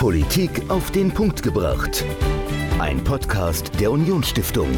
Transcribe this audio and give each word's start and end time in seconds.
Politik 0.00 0.70
auf 0.70 0.90
den 0.92 1.12
Punkt 1.12 1.42
gebracht. 1.42 2.06
Ein 2.78 3.04
Podcast 3.04 3.78
der 3.78 3.92
Unionsstiftung. 3.92 4.70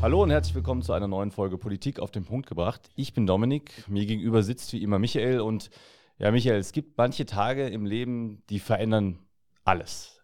Hallo 0.00 0.22
und 0.22 0.30
herzlich 0.30 0.54
willkommen 0.54 0.82
zu 0.82 0.92
einer 0.92 1.08
neuen 1.08 1.32
Folge 1.32 1.58
Politik 1.58 1.98
auf 1.98 2.12
den 2.12 2.24
Punkt 2.24 2.48
gebracht. 2.48 2.88
Ich 2.94 3.14
bin 3.14 3.26
Dominik, 3.26 3.82
mir 3.88 4.06
gegenüber 4.06 4.44
sitzt 4.44 4.72
wie 4.72 4.80
immer 4.80 5.00
Michael 5.00 5.40
und 5.40 5.70
ja, 6.18 6.30
Michael, 6.30 6.60
es 6.60 6.70
gibt 6.70 6.96
manche 6.96 7.26
Tage 7.26 7.66
im 7.66 7.84
Leben, 7.84 8.44
die 8.48 8.60
verändern 8.60 9.18
alles. 9.64 10.22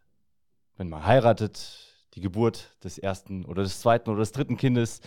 Wenn 0.76 0.88
man 0.90 1.04
heiratet, 1.04 1.92
die 2.14 2.20
Geburt 2.20 2.76
des 2.84 2.98
ersten 2.98 3.44
oder 3.44 3.64
des 3.64 3.80
zweiten 3.80 4.10
oder 4.10 4.20
des 4.20 4.30
dritten 4.30 4.58
Kindes, 4.58 5.00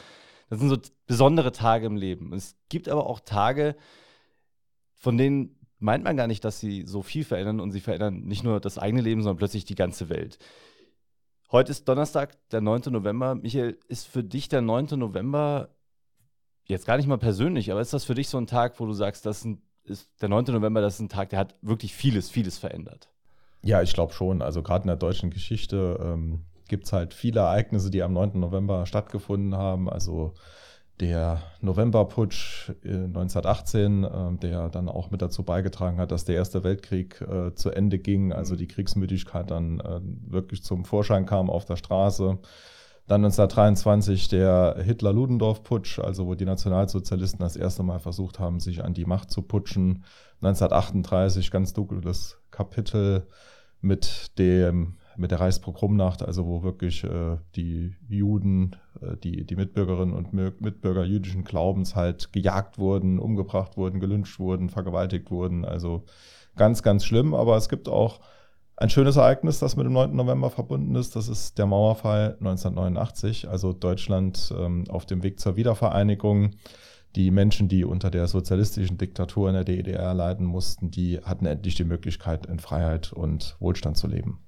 das 0.49 0.59
sind 0.59 0.67
so 0.67 0.75
besondere 1.05 1.53
Tage 1.53 1.85
im 1.85 1.95
Leben. 1.95 2.33
Es 2.33 2.57
gibt 2.67 2.89
aber 2.89 3.07
auch 3.07 3.21
Tage, 3.21 3.77
von 4.97 5.17
denen 5.17 5.55
meint 5.79 6.03
man 6.03 6.17
gar 6.17 6.27
nicht, 6.27 6.43
dass 6.43 6.59
sie 6.59 6.83
so 6.85 7.01
viel 7.01 7.23
verändern 7.23 7.59
und 7.59 7.71
sie 7.71 7.79
verändern 7.79 8.21
nicht 8.21 8.43
nur 8.43 8.59
das 8.59 8.77
eigene 8.77 9.01
Leben, 9.01 9.21
sondern 9.21 9.37
plötzlich 9.37 9.65
die 9.65 9.75
ganze 9.75 10.09
Welt. 10.09 10.39
Heute 11.51 11.71
ist 11.71 11.87
Donnerstag, 11.87 12.37
der 12.49 12.61
9. 12.61 12.91
November. 12.91 13.35
Michael, 13.35 13.77
ist 13.87 14.07
für 14.07 14.23
dich 14.23 14.49
der 14.49 14.61
9. 14.61 14.99
November 14.99 15.69
jetzt 16.65 16.85
gar 16.85 16.97
nicht 16.97 17.07
mal 17.07 17.17
persönlich, 17.17 17.71
aber 17.71 17.79
ist 17.79 17.93
das 17.93 18.03
für 18.03 18.15
dich 18.15 18.27
so 18.27 18.37
ein 18.37 18.47
Tag, 18.47 18.79
wo 18.79 18.85
du 18.85 18.93
sagst, 18.93 19.25
das 19.25 19.47
ist 19.85 20.21
der 20.21 20.29
9. 20.29 20.45
November, 20.45 20.81
das 20.81 20.95
ist 20.95 20.99
ein 20.99 21.09
Tag, 21.09 21.29
der 21.29 21.39
hat 21.39 21.55
wirklich 21.61 21.93
vieles, 21.93 22.29
vieles 22.29 22.57
verändert? 22.57 23.09
Ja, 23.63 23.81
ich 23.81 23.93
glaube 23.93 24.13
schon. 24.13 24.41
Also 24.41 24.61
gerade 24.61 24.83
in 24.83 24.87
der 24.87 24.97
deutschen 24.97 25.29
Geschichte 25.29 25.97
ähm, 26.01 26.45
gibt 26.67 26.85
es 26.85 26.93
halt 26.93 27.13
viele 27.13 27.39
Ereignisse, 27.41 27.89
die 27.89 28.03
am 28.03 28.13
9. 28.13 28.39
November 28.39 28.85
stattgefunden 28.85 29.55
haben. 29.55 29.89
Also 29.89 30.33
der 30.99 31.41
Novemberputsch 31.61 32.71
1918, 32.83 34.03
äh, 34.03 34.37
der 34.41 34.69
dann 34.69 34.89
auch 34.89 35.11
mit 35.11 35.21
dazu 35.21 35.43
beigetragen 35.43 35.97
hat, 35.97 36.11
dass 36.11 36.25
der 36.25 36.35
Erste 36.35 36.63
Weltkrieg 36.63 37.21
äh, 37.21 37.53
zu 37.53 37.69
Ende 37.69 37.99
ging, 37.99 38.33
also 38.33 38.55
die 38.55 38.67
Kriegsmüdigkeit 38.67 39.51
dann 39.51 39.79
äh, 39.79 39.99
wirklich 40.27 40.63
zum 40.63 40.85
Vorschein 40.85 41.25
kam 41.25 41.49
auf 41.49 41.65
der 41.65 41.75
Straße. 41.75 42.39
Dann 43.07 43.23
1923 43.23 44.27
der 44.27 44.75
Hitler-Ludendorff-Putsch, 44.83 45.99
also 45.99 46.27
wo 46.27 46.35
die 46.35 46.45
Nationalsozialisten 46.45 47.39
das 47.39 47.55
erste 47.55 47.83
Mal 47.83 47.99
versucht 47.99 48.39
haben, 48.39 48.59
sich 48.59 48.83
an 48.83 48.93
die 48.93 49.05
Macht 49.05 49.31
zu 49.31 49.43
putschen. 49.43 50.03
1938 50.41 51.49
ganz 51.51 51.73
dunkles 51.73 52.37
Kapitel 52.51 53.27
mit 53.79 54.37
dem 54.37 54.97
mit 55.17 55.31
der 55.31 55.39
Reichspogromnacht, 55.39 56.23
also 56.23 56.45
wo 56.45 56.63
wirklich 56.63 57.03
äh, 57.03 57.37
die 57.55 57.95
Juden, 58.07 58.75
äh, 59.01 59.17
die, 59.17 59.45
die 59.45 59.55
Mitbürgerinnen 59.55 60.13
und 60.13 60.33
Mitbürger 60.33 61.03
jüdischen 61.03 61.43
Glaubens 61.43 61.95
halt 61.95 62.31
gejagt 62.31 62.77
wurden, 62.77 63.19
umgebracht 63.19 63.77
wurden, 63.77 63.99
gelünscht 63.99 64.39
wurden, 64.39 64.69
vergewaltigt 64.69 65.31
wurden. 65.31 65.65
Also 65.65 66.03
ganz, 66.55 66.83
ganz 66.83 67.05
schlimm. 67.05 67.33
Aber 67.33 67.57
es 67.57 67.69
gibt 67.69 67.89
auch 67.89 68.19
ein 68.75 68.89
schönes 68.91 69.15
Ereignis, 69.15 69.59
das 69.59 69.75
mit 69.75 69.85
dem 69.85 69.93
9. 69.93 70.15
November 70.15 70.51
verbunden 70.51 70.95
ist. 70.95 71.15
Das 71.15 71.27
ist 71.27 71.57
der 71.57 71.65
Mauerfall 71.65 72.37
1989, 72.39 73.49
also 73.49 73.73
Deutschland 73.73 74.53
ähm, 74.55 74.83
auf 74.89 75.05
dem 75.05 75.23
Weg 75.23 75.39
zur 75.39 75.55
Wiedervereinigung. 75.55 76.51
Die 77.15 77.31
Menschen, 77.31 77.67
die 77.67 77.83
unter 77.83 78.11
der 78.11 78.27
sozialistischen 78.27 78.99
Diktatur 78.99 79.49
in 79.49 79.55
der 79.55 79.63
DDR 79.63 80.13
leiden 80.13 80.45
mussten, 80.45 80.91
die 80.91 81.19
hatten 81.19 81.47
endlich 81.47 81.73
die 81.73 81.85
Möglichkeit, 81.85 82.45
in 82.45 82.59
Freiheit 82.59 83.11
und 83.11 83.55
Wohlstand 83.59 83.97
zu 83.97 84.05
leben. 84.05 84.39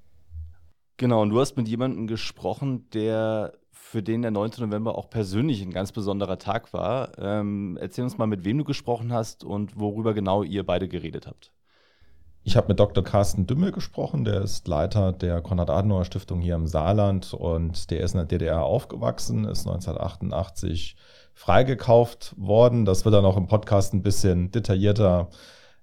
Genau, 1.00 1.22
und 1.22 1.30
du 1.30 1.39
hast 1.39 1.55
mit 1.55 1.69
jemandem 1.69 2.08
gesprochen, 2.08 2.89
der 2.89 3.53
für 3.72 4.03
den 4.03 4.22
der 4.22 4.31
9. 4.31 4.52
November 4.59 4.97
auch 4.97 5.09
persönlich 5.09 5.61
ein 5.61 5.72
ganz 5.72 5.94
besonderer 5.94 6.38
Tag 6.38 6.73
war. 6.73 7.17
Ähm, 7.17 7.78
erzähl 7.80 8.03
uns 8.03 8.17
mal, 8.17 8.28
mit 8.28 8.44
wem 8.44 8.58
du 8.58 8.66
gesprochen 8.66 9.14
hast 9.14 9.45
und 9.45 9.80
worüber 9.80 10.14
genau 10.14 10.44
ihr 10.44 10.66
beide 10.66 10.89
geredet 10.89 11.25
habt. 11.25 11.53
Ich 12.44 12.58
habe 12.58 12.67
mit 12.67 12.81
Dr. 12.81 13.02
Carsten 13.02 13.47
Dümmel 13.47 13.72
gesprochen, 13.72 14.25
der 14.25 14.41
ist 14.41 14.67
Leiter 14.67 15.14
der 15.14 15.40
Konrad-Adenauer-Stiftung 15.40 16.41
hier 16.41 16.56
im 16.56 16.68
Saarland 16.68 17.34
und 17.34 17.91
der 17.91 18.02
ist 18.02 18.12
in 18.12 18.18
der 18.18 18.28
DDR 18.28 18.63
aufgewachsen, 18.63 19.46
ist 19.46 19.66
1988 19.68 20.97
freigekauft 21.34 22.35
worden. 22.38 22.84
Das 22.84 23.06
wird 23.06 23.16
er 23.16 23.22
noch 23.22 23.38
im 23.38 23.47
Podcast 23.47 23.94
ein 23.94 24.03
bisschen 24.03 24.52
detaillierter 24.52 25.29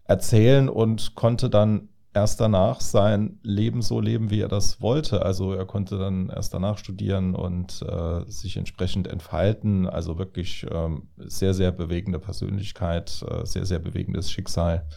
erzählen 0.05 0.69
und 0.69 1.15
konnte 1.15 1.49
dann 1.49 1.89
erst 2.17 2.41
danach 2.41 2.81
sein 2.81 3.39
Leben 3.43 3.83
so 3.83 4.01
leben, 4.01 4.31
wie 4.31 4.41
er 4.41 4.49
das 4.49 4.81
wollte. 4.81 5.21
Also 5.21 5.53
er 5.53 5.67
konnte 5.67 5.99
dann 5.99 6.31
erst 6.31 6.55
danach 6.55 6.79
studieren 6.79 7.35
und 7.35 7.83
äh, 7.83 8.25
sich 8.27 8.57
entsprechend 8.57 9.07
entfalten. 9.07 9.87
Also 9.87 10.17
wirklich 10.17 10.67
ähm, 10.71 11.11
sehr, 11.19 11.53
sehr 11.53 11.73
bewegende 11.73 12.19
Persönlichkeit, 12.19 13.23
äh, 13.29 13.45
sehr, 13.45 13.67
sehr 13.67 13.81
bewegendes 13.81 14.31
Schicksal. 14.31 14.89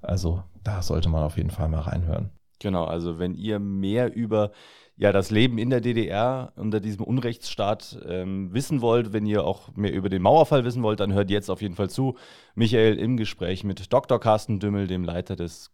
Also 0.00 0.44
da 0.62 0.80
sollte 0.80 1.08
man 1.08 1.24
auf 1.24 1.36
jeden 1.36 1.50
Fall 1.50 1.68
mal 1.68 1.80
reinhören. 1.80 2.30
Genau, 2.60 2.84
also 2.84 3.18
wenn 3.18 3.34
ihr 3.34 3.58
mehr 3.58 4.14
über 4.14 4.52
ja, 4.96 5.10
das 5.10 5.32
Leben 5.32 5.58
in 5.58 5.70
der 5.70 5.80
DDR 5.80 6.52
unter 6.54 6.78
diesem 6.78 7.04
Unrechtsstaat 7.04 7.98
ähm, 8.06 8.54
wissen 8.54 8.80
wollt, 8.80 9.12
wenn 9.12 9.26
ihr 9.26 9.44
auch 9.44 9.74
mehr 9.74 9.92
über 9.92 10.08
den 10.08 10.22
Mauerfall 10.22 10.64
wissen 10.64 10.84
wollt, 10.84 11.00
dann 11.00 11.14
hört 11.14 11.30
jetzt 11.30 11.50
auf 11.50 11.62
jeden 11.62 11.74
Fall 11.74 11.90
zu. 11.90 12.16
Michael 12.54 12.96
im 12.96 13.16
Gespräch 13.16 13.64
mit 13.64 13.92
Dr. 13.92 14.20
Carsten 14.20 14.60
Dümmel, 14.60 14.86
dem 14.86 15.02
Leiter 15.02 15.34
des 15.34 15.72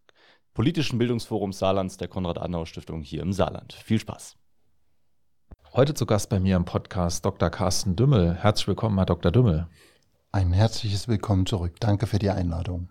Politischen 0.57 0.97
Bildungsforums 0.99 1.59
Saarlands 1.59 1.99
der 1.99 2.09
Konrad-Adenauer-Stiftung 2.09 3.03
hier 3.03 3.21
im 3.21 3.35
Saarland. 3.35 3.75
Viel 3.75 4.01
Spaß. 4.01 4.37
Heute 5.75 5.93
zu 5.93 6.07
Gast 6.07 6.31
bei 6.31 6.41
mir 6.41 6.57
im 6.57 6.65
Podcast 6.65 7.27
Dr. 7.27 7.51
Carsten 7.51 7.95
Dümmel. 7.95 8.37
Herzlich 8.37 8.67
willkommen, 8.67 8.97
Herr 8.97 9.05
Dr. 9.05 9.31
Dümmel. 9.31 9.67
Ein 10.33 10.55
herzliches 10.55 11.09
Willkommen 11.09 11.45
zurück. 11.45 11.75
Danke 11.79 12.07
für 12.07 12.19
die 12.19 12.31
Einladung. 12.31 12.89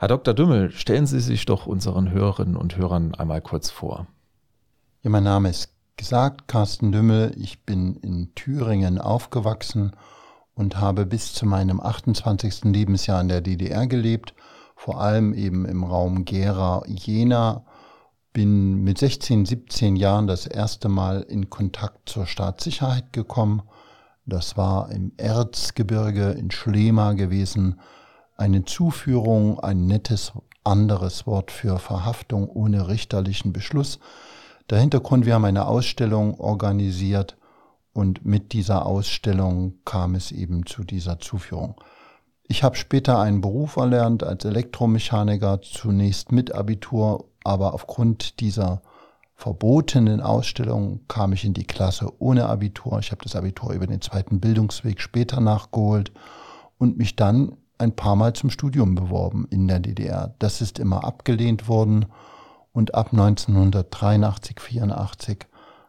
Herr 0.00 0.08
Dr. 0.08 0.34
Dümmel, 0.34 0.72
stellen 0.72 1.06
Sie 1.06 1.20
sich 1.20 1.44
doch 1.44 1.68
unseren 1.68 2.10
Hörerinnen 2.10 2.56
und 2.56 2.76
Hörern 2.76 3.14
einmal 3.14 3.40
kurz 3.40 3.70
vor. 3.70 4.08
Ja, 5.02 5.10
mein 5.10 5.22
Name 5.22 5.50
ist 5.50 5.72
gesagt, 5.96 6.48
Carsten 6.48 6.90
Dümmel. 6.90 7.36
Ich 7.38 7.62
bin 7.62 7.94
in 7.94 8.34
Thüringen 8.34 8.98
aufgewachsen 8.98 9.92
und 10.56 10.80
habe 10.80 11.06
bis 11.06 11.34
zu 11.34 11.46
meinem 11.46 11.80
28. 11.80 12.64
Lebensjahr 12.64 13.20
in 13.20 13.28
der 13.28 13.42
DDR 13.42 13.86
gelebt 13.86 14.34
vor 14.76 15.00
allem 15.00 15.34
eben 15.34 15.64
im 15.64 15.82
Raum 15.82 16.24
Gera-Jena. 16.24 17.64
Bin 18.32 18.84
mit 18.84 18.98
16, 18.98 19.46
17 19.46 19.96
Jahren 19.96 20.26
das 20.26 20.46
erste 20.46 20.88
Mal 20.88 21.22
in 21.22 21.48
Kontakt 21.48 22.08
zur 22.08 22.26
Staatssicherheit 22.26 23.12
gekommen. 23.12 23.62
Das 24.26 24.56
war 24.58 24.92
im 24.92 25.12
Erzgebirge 25.16 26.32
in 26.32 26.50
Schlema 26.50 27.14
gewesen. 27.14 27.80
Eine 28.36 28.66
Zuführung, 28.66 29.58
ein 29.60 29.86
nettes 29.86 30.32
anderes 30.62 31.26
Wort 31.26 31.50
für 31.50 31.78
Verhaftung 31.78 32.48
ohne 32.48 32.86
richterlichen 32.86 33.54
Beschluss. 33.54 33.98
Der 34.68 34.78
Hintergrund, 34.78 35.24
wir 35.24 35.34
haben 35.34 35.44
eine 35.46 35.66
Ausstellung 35.66 36.38
organisiert 36.38 37.38
und 37.94 38.26
mit 38.26 38.52
dieser 38.52 38.84
Ausstellung 38.84 39.78
kam 39.86 40.14
es 40.14 40.32
eben 40.32 40.66
zu 40.66 40.84
dieser 40.84 41.18
Zuführung. 41.18 41.80
Ich 42.48 42.62
habe 42.62 42.76
später 42.76 43.18
einen 43.18 43.40
Beruf 43.40 43.76
erlernt 43.76 44.22
als 44.22 44.44
Elektromechaniker, 44.44 45.60
zunächst 45.62 46.30
mit 46.30 46.54
Abitur, 46.54 47.24
aber 47.42 47.74
aufgrund 47.74 48.38
dieser 48.40 48.82
verbotenen 49.34 50.20
Ausstellung 50.20 51.00
kam 51.08 51.32
ich 51.32 51.44
in 51.44 51.54
die 51.54 51.66
Klasse 51.66 52.12
ohne 52.20 52.46
Abitur. 52.46 52.98
Ich 53.00 53.10
habe 53.10 53.22
das 53.22 53.34
Abitur 53.34 53.72
über 53.72 53.86
den 53.86 54.00
zweiten 54.00 54.40
Bildungsweg 54.40 55.00
später 55.00 55.40
nachgeholt 55.40 56.12
und 56.78 56.96
mich 56.98 57.16
dann 57.16 57.56
ein 57.78 57.94
paar 57.94 58.16
Mal 58.16 58.32
zum 58.32 58.50
Studium 58.50 58.94
beworben 58.94 59.46
in 59.50 59.66
der 59.66 59.80
DDR. 59.80 60.34
Das 60.38 60.60
ist 60.60 60.78
immer 60.78 61.04
abgelehnt 61.04 61.68
worden 61.68 62.06
und 62.72 62.94
ab 62.94 63.08
1983, 63.12 64.60
84 64.60 65.46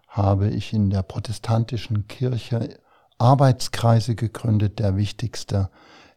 habe 0.07 0.49
ich 0.49 0.73
in 0.73 0.89
der 0.89 1.03
protestantischen 1.03 2.07
Kirche 2.07 2.79
Arbeitskreise 3.19 4.15
gegründet. 4.15 4.79
Der 4.79 4.97
wichtigste 4.97 5.69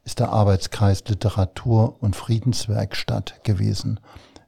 ist 0.05 0.19
der 0.19 0.31
Arbeitskreis 0.31 1.05
Literatur 1.07 1.97
und 2.01 2.17
Friedenswerkstatt 2.17 3.45
gewesen. 3.45 4.01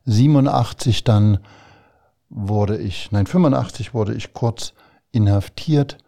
87 0.05 1.05
dann 1.05 1.39
wurde 2.29 2.79
ich, 2.79 3.13
nein, 3.13 3.27
85 3.27 3.95
wurde 3.95 4.15
ich 4.15 4.33
kurz 4.33 4.73
inhaftiert 5.13 5.99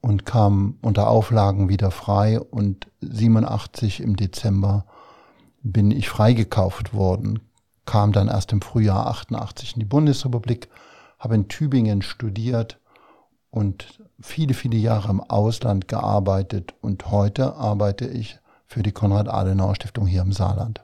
und 0.00 0.26
kam 0.26 0.78
unter 0.82 1.08
Auflagen 1.08 1.68
wieder 1.68 1.90
frei 1.90 2.40
und 2.40 2.88
87 3.00 4.00
im 4.00 4.16
Dezember 4.16 4.84
bin 5.62 5.90
ich 5.90 6.08
freigekauft 6.08 6.92
worden, 6.92 7.38
kam 7.86 8.12
dann 8.12 8.28
erst 8.28 8.52
im 8.52 8.60
Frühjahr 8.60 9.06
88 9.06 9.74
in 9.74 9.80
die 9.80 9.86
Bundesrepublik, 9.86 10.68
habe 11.18 11.36
in 11.36 11.48
Tübingen 11.48 12.02
studiert 12.02 12.78
und 13.50 14.02
viele, 14.20 14.54
viele 14.54 14.76
Jahre 14.76 15.10
im 15.10 15.20
Ausland 15.20 15.88
gearbeitet 15.88 16.74
und 16.80 17.10
heute 17.10 17.54
arbeite 17.54 18.06
ich 18.06 18.40
für 18.72 18.82
die 18.82 18.92
Konrad-Adenauer-Stiftung 18.92 20.06
hier 20.06 20.22
im 20.22 20.32
Saarland. 20.32 20.82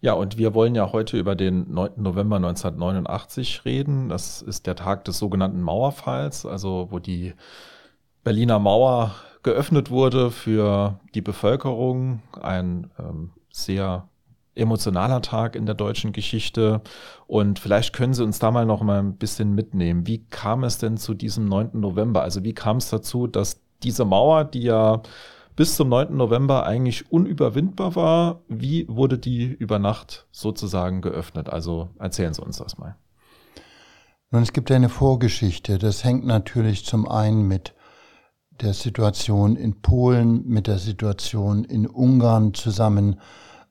Ja, 0.00 0.14
und 0.14 0.38
wir 0.38 0.54
wollen 0.54 0.74
ja 0.74 0.92
heute 0.92 1.18
über 1.18 1.34
den 1.34 1.72
9. 1.72 1.92
November 1.96 2.36
1989 2.36 3.64
reden. 3.64 4.08
Das 4.08 4.42
ist 4.42 4.66
der 4.66 4.76
Tag 4.76 5.04
des 5.04 5.18
sogenannten 5.18 5.60
Mauerfalls, 5.62 6.46
also 6.46 6.88
wo 6.90 6.98
die 6.98 7.34
Berliner 8.24 8.58
Mauer 8.58 9.14
geöffnet 9.42 9.90
wurde 9.90 10.30
für 10.30 10.98
die 11.14 11.22
Bevölkerung. 11.22 12.22
Ein 12.40 12.90
ähm, 12.98 13.30
sehr 13.52 14.08
emotionaler 14.54 15.20
Tag 15.22 15.54
in 15.54 15.66
der 15.66 15.74
deutschen 15.74 16.12
Geschichte. 16.12 16.80
Und 17.26 17.58
vielleicht 17.58 17.92
können 17.92 18.14
Sie 18.14 18.24
uns 18.24 18.38
da 18.38 18.50
mal 18.50 18.64
noch 18.64 18.82
mal 18.82 19.00
ein 19.00 19.16
bisschen 19.16 19.54
mitnehmen. 19.54 20.06
Wie 20.06 20.24
kam 20.26 20.64
es 20.64 20.78
denn 20.78 20.96
zu 20.96 21.14
diesem 21.14 21.44
9. 21.44 21.70
November? 21.74 22.22
Also 22.22 22.42
wie 22.42 22.54
kam 22.54 22.78
es 22.78 22.88
dazu, 22.88 23.26
dass 23.26 23.60
diese 23.82 24.04
Mauer, 24.04 24.44
die 24.44 24.62
ja 24.62 25.02
bis 25.56 25.74
zum 25.74 25.88
9. 25.88 26.14
November 26.16 26.66
eigentlich 26.66 27.10
unüberwindbar 27.10 27.96
war, 27.96 28.40
wie 28.48 28.86
wurde 28.88 29.18
die 29.18 29.44
über 29.44 29.78
Nacht 29.78 30.26
sozusagen 30.30 31.00
geöffnet? 31.00 31.48
Also 31.48 31.88
erzählen 31.98 32.34
Sie 32.34 32.42
uns 32.42 32.58
das 32.58 32.78
mal. 32.78 32.96
Nun, 34.30 34.42
es 34.42 34.52
gibt 34.52 34.70
eine 34.70 34.88
Vorgeschichte. 34.88 35.78
Das 35.78 36.04
hängt 36.04 36.26
natürlich 36.26 36.84
zum 36.84 37.08
einen 37.08 37.48
mit 37.48 37.74
der 38.60 38.74
Situation 38.74 39.56
in 39.56 39.80
Polen, 39.80 40.46
mit 40.46 40.66
der 40.66 40.78
Situation 40.78 41.64
in 41.64 41.86
Ungarn 41.86 42.54
zusammen 42.54 43.20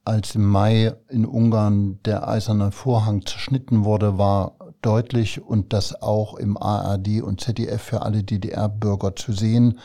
als 0.05 0.35
im 0.35 0.45
Mai 0.45 0.93
in 1.09 1.25
Ungarn 1.25 1.99
der 2.03 2.27
eiserne 2.27 2.71
Vorhang 2.71 3.25
zerschnitten 3.25 3.85
wurde, 3.85 4.19
war 4.19 4.55
deutlich 4.81 5.41
und 5.41 5.73
das 5.73 5.99
auch 6.01 6.35
im 6.35 6.57
ARD 6.57 7.23
und 7.23 7.41
ZDF 7.41 7.81
für 7.81 8.03
alle 8.03 8.23
DDR-Bürger 8.23 9.15
zu 9.15 9.33
sehen, 9.33 9.79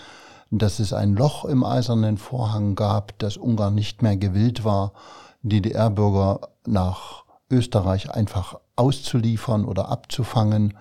dass 0.51 0.81
es 0.81 0.93
ein 0.93 1.15
Loch 1.15 1.45
im 1.45 1.65
eisernen 1.65 2.19
Vorhang 2.19 2.75
gab, 2.75 3.19
dass 3.19 3.37
Ungarn 3.37 3.75
nicht 3.75 4.03
mehr 4.03 4.17
gewillt 4.17 4.65
war, 4.65 4.93
DDR-Bürger 5.43 6.41
nach 6.67 7.25
Österreich 7.51 8.11
einfach 8.11 8.57
auszuliefern 8.77 9.65
oder 9.65 9.89
abzufangen. 9.89 10.75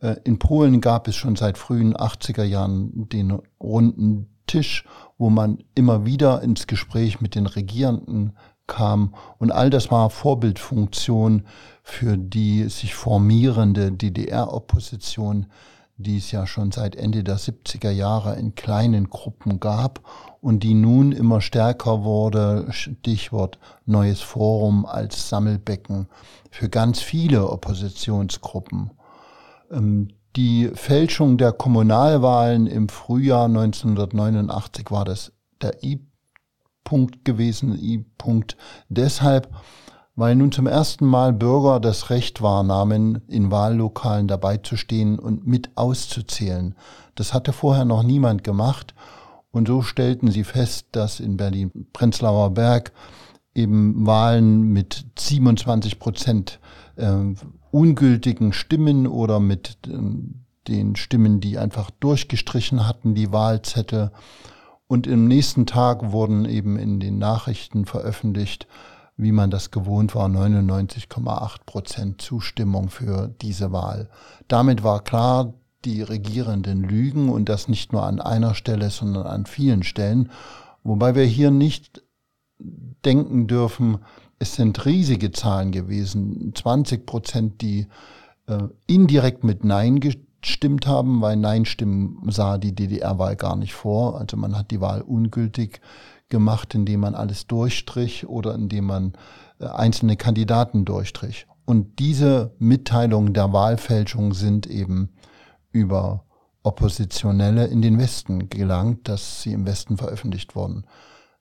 Äh, 0.00 0.16
in 0.24 0.38
Polen 0.38 0.80
gab 0.80 1.08
es 1.08 1.16
schon 1.16 1.36
seit 1.36 1.58
frühen 1.58 1.96
80er 1.96 2.44
Jahren 2.44 3.08
den 3.08 3.38
runden 3.60 4.28
Tisch, 4.46 4.84
wo 5.16 5.30
man 5.30 5.58
immer 5.74 6.04
wieder 6.04 6.42
ins 6.42 6.66
Gespräch 6.66 7.20
mit 7.20 7.34
den 7.34 7.46
Regierenden 7.46 8.36
kam. 8.66 9.14
Und 9.38 9.52
all 9.52 9.70
das 9.70 9.90
war 9.90 10.10
Vorbildfunktion 10.10 11.44
für 11.82 12.16
die 12.16 12.68
sich 12.68 12.94
formierende 12.94 13.92
DDR-Opposition, 13.92 15.46
die 15.96 16.18
es 16.18 16.30
ja 16.32 16.46
schon 16.46 16.72
seit 16.72 16.96
Ende 16.96 17.22
der 17.22 17.38
70er 17.38 17.90
Jahre 17.90 18.36
in 18.36 18.54
kleinen 18.54 19.10
Gruppen 19.10 19.60
gab 19.60 20.00
und 20.40 20.62
die 20.62 20.74
nun 20.74 21.12
immer 21.12 21.40
stärker 21.40 22.04
wurde, 22.04 22.66
Stichwort 22.70 23.58
neues 23.86 24.20
Forum 24.20 24.86
als 24.86 25.28
Sammelbecken 25.28 26.08
für 26.50 26.68
ganz 26.68 27.00
viele 27.00 27.48
Oppositionsgruppen. 27.48 28.90
Ähm, 29.70 30.08
die 30.36 30.70
Fälschung 30.74 31.38
der 31.38 31.52
Kommunalwahlen 31.52 32.66
im 32.66 32.88
Frühjahr 32.88 33.46
1989 33.46 34.90
war 34.90 35.04
das 35.04 35.32
der 35.62 35.84
I 35.84 36.04
Punkt 36.84 37.24
gewesen, 37.24 37.76
I-Punkt. 37.78 38.56
Deshalb, 38.88 39.48
weil 40.16 40.36
nun 40.36 40.52
zum 40.52 40.66
ersten 40.66 41.06
Mal 41.06 41.32
Bürger 41.32 41.80
das 41.80 42.10
Recht 42.10 42.40
wahrnahmen, 42.40 43.22
in 43.28 43.50
Wahllokalen 43.50 44.28
dabei 44.28 44.58
zu 44.58 44.76
stehen 44.76 45.18
und 45.18 45.46
mit 45.46 45.70
auszuzählen. 45.76 46.74
Das 47.14 47.34
hatte 47.34 47.52
vorher 47.52 47.84
noch 47.84 48.02
niemand 48.02 48.44
gemacht. 48.44 48.94
Und 49.50 49.68
so 49.68 49.82
stellten 49.82 50.30
sie 50.30 50.44
fest, 50.44 50.86
dass 50.92 51.20
in 51.20 51.36
Berlin-Prenzlauer 51.36 52.50
Berg 52.50 52.92
eben 53.54 54.04
Wahlen 54.06 54.62
mit 54.72 55.06
27 55.16 55.98
Prozent 55.98 56.58
äh, 56.96 57.34
ungültigen 57.70 58.52
Stimmen 58.52 59.06
oder 59.06 59.38
mit 59.38 59.78
äh, 59.86 59.92
den 60.68 60.96
Stimmen, 60.96 61.40
die 61.40 61.58
einfach 61.58 61.90
durchgestrichen 61.90 62.86
hatten, 62.86 63.14
die 63.14 63.32
Wahlzettel, 63.32 64.10
und 64.86 65.06
im 65.06 65.26
nächsten 65.26 65.66
Tag 65.66 66.12
wurden 66.12 66.44
eben 66.44 66.76
in 66.76 67.00
den 67.00 67.18
Nachrichten 67.18 67.86
veröffentlicht, 67.86 68.66
wie 69.16 69.32
man 69.32 69.50
das 69.50 69.70
gewohnt 69.70 70.14
war, 70.14 70.28
99,8 70.28 71.64
Prozent 71.66 72.20
Zustimmung 72.20 72.88
für 72.88 73.28
diese 73.40 73.72
Wahl. 73.72 74.08
Damit 74.48 74.82
war 74.82 75.04
klar, 75.04 75.54
die 75.84 76.02
Regierenden 76.02 76.82
lügen 76.82 77.28
und 77.28 77.48
das 77.48 77.68
nicht 77.68 77.92
nur 77.92 78.04
an 78.04 78.20
einer 78.20 78.54
Stelle, 78.54 78.90
sondern 78.90 79.26
an 79.26 79.46
vielen 79.46 79.82
Stellen. 79.82 80.30
Wobei 80.82 81.14
wir 81.14 81.24
hier 81.24 81.50
nicht 81.50 82.02
denken 82.58 83.46
dürfen, 83.46 83.98
es 84.38 84.54
sind 84.54 84.84
riesige 84.84 85.30
Zahlen 85.30 85.70
gewesen. 85.70 86.52
20 86.54 87.06
Prozent, 87.06 87.60
die 87.60 87.86
äh, 88.46 88.68
indirekt 88.86 89.44
mit 89.44 89.64
Nein 89.64 90.00
gestimmt 90.00 90.86
haben, 90.86 91.20
weil 91.20 91.36
Nein-Stimmen 91.36 92.30
sah 92.30 92.58
die 92.58 92.74
DDR-Wahl 92.74 93.36
gar 93.36 93.56
nicht 93.56 93.74
vor. 93.74 94.18
Also 94.18 94.36
man 94.36 94.56
hat 94.58 94.70
die 94.70 94.80
Wahl 94.80 95.02
ungültig 95.02 95.80
gemacht, 96.28 96.74
indem 96.74 97.00
man 97.00 97.14
alles 97.14 97.46
durchstrich 97.46 98.26
oder 98.26 98.54
indem 98.54 98.86
man 98.86 99.12
äh, 99.60 99.66
einzelne 99.66 100.16
Kandidaten 100.16 100.84
durchstrich. 100.84 101.46
Und 101.64 101.98
diese 101.98 102.54
Mitteilungen 102.58 103.34
der 103.34 103.52
Wahlfälschung 103.52 104.34
sind 104.34 104.66
eben 104.66 105.10
über 105.72 106.24
Oppositionelle 106.62 107.66
in 107.66 107.82
den 107.82 107.98
Westen 107.98 108.48
gelangt, 108.48 109.08
dass 109.08 109.42
sie 109.42 109.52
im 109.52 109.66
Westen 109.66 109.96
veröffentlicht 109.96 110.56
wurden. 110.56 110.86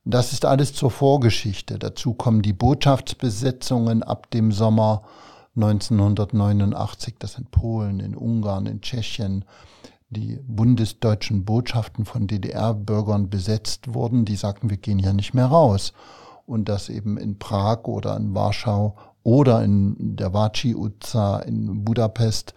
Das 0.05 0.33
ist 0.33 0.43
alles 0.43 0.73
zur 0.73 0.91
Vorgeschichte. 0.91 1.79
Dazu 1.79 2.13
kommen 2.13 2.41
die 2.41 2.51
Botschaftsbesetzungen 2.51 4.03
ab 4.03 4.29
dem 4.31 4.51
Sommer 4.51 5.03
1989, 5.55 7.15
dass 7.19 7.37
in 7.37 7.45
Polen, 7.45 7.99
in 7.99 8.15
Ungarn, 8.15 8.65
in 8.65 8.81
Tschechien 8.81 9.45
die 10.13 10.39
bundesdeutschen 10.47 11.43
Botschaften 11.43 12.05
von 12.05 12.27
DDR-Bürgern 12.27 13.29
besetzt 13.29 13.93
wurden, 13.93 14.25
die 14.25 14.35
sagten, 14.35 14.69
wir 14.69 14.77
gehen 14.77 14.99
hier 14.99 15.13
nicht 15.13 15.33
mehr 15.33 15.47
raus. 15.47 15.93
Und 16.45 16.69
dass 16.69 16.89
eben 16.89 17.17
in 17.17 17.39
Prag 17.39 17.85
oder 17.85 18.15
in 18.17 18.35
Warschau 18.35 18.95
oder 19.23 19.63
in 19.63 20.15
der 20.15 20.33
Vaci 20.33 20.75
Uza 20.75 21.39
in 21.39 21.83
Budapest, 21.83 22.53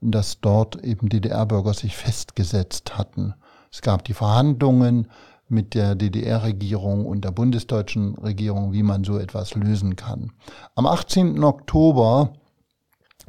dass 0.00 0.40
dort 0.40 0.82
eben 0.84 1.08
DDR-Bürger 1.08 1.74
sich 1.74 1.96
festgesetzt 1.96 2.96
hatten. 2.98 3.34
Es 3.70 3.80
gab 3.80 4.04
die 4.04 4.14
Verhandlungen 4.14 5.08
mit 5.48 5.74
der 5.74 5.94
DDR-Regierung 5.94 7.06
und 7.06 7.24
der 7.24 7.30
bundesdeutschen 7.30 8.16
Regierung, 8.16 8.72
wie 8.72 8.82
man 8.82 9.04
so 9.04 9.18
etwas 9.18 9.54
lösen 9.54 9.96
kann. 9.96 10.32
Am 10.74 10.86
18. 10.86 11.42
Oktober, 11.44 12.32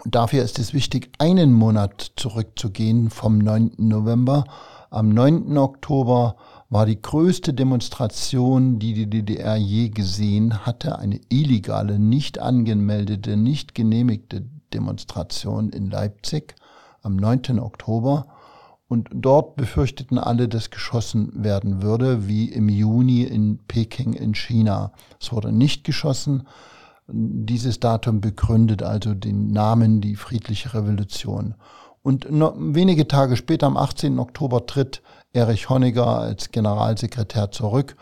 dafür 0.05 0.43
ist 0.43 0.59
es 0.59 0.73
wichtig, 0.73 1.11
einen 1.17 1.53
Monat 1.53 2.13
zurückzugehen 2.15 3.09
vom 3.09 3.37
9. 3.37 3.73
November. 3.77 4.45
Am 4.89 5.09
9. 5.09 5.57
Oktober 5.57 6.35
war 6.69 6.85
die 6.85 7.01
größte 7.01 7.53
Demonstration, 7.53 8.79
die 8.79 8.93
die 8.93 9.09
DDR 9.09 9.55
je 9.55 9.89
gesehen 9.89 10.65
hatte, 10.65 10.97
eine 10.99 11.19
illegale, 11.29 11.99
nicht 11.99 12.39
angemeldete, 12.39 13.37
nicht 13.37 13.75
genehmigte 13.75 14.45
Demonstration 14.73 15.69
in 15.69 15.89
Leipzig 15.89 16.55
am 17.01 17.15
9. 17.15 17.59
Oktober. 17.59 18.27
Und 18.87 19.09
dort 19.13 19.55
befürchteten 19.55 20.19
alle, 20.19 20.47
dass 20.47 20.69
geschossen 20.69 21.43
werden 21.43 21.81
würde, 21.81 22.27
wie 22.27 22.49
im 22.49 22.69
Juni 22.69 23.23
in 23.23 23.59
Peking 23.67 24.13
in 24.13 24.35
China. 24.35 24.91
Es 25.19 25.31
wurde 25.31 25.51
nicht 25.51 25.83
geschossen. 25.83 26.43
Dieses 27.07 27.79
Datum 27.79 28.21
begründet 28.21 28.81
also 28.83 29.13
den 29.13 29.47
Namen 29.51 30.01
die 30.01 30.15
friedliche 30.15 30.73
Revolution. 30.73 31.55
Und 32.01 32.27
wenige 32.29 33.07
Tage 33.07 33.35
später, 33.37 33.67
am 33.67 33.77
18. 33.77 34.19
Oktober, 34.19 34.65
tritt 34.65 35.01
Erich 35.31 35.69
Honecker 35.69 36.19
als 36.19 36.51
Generalsekretär 36.51 37.51
zurück. 37.51 37.95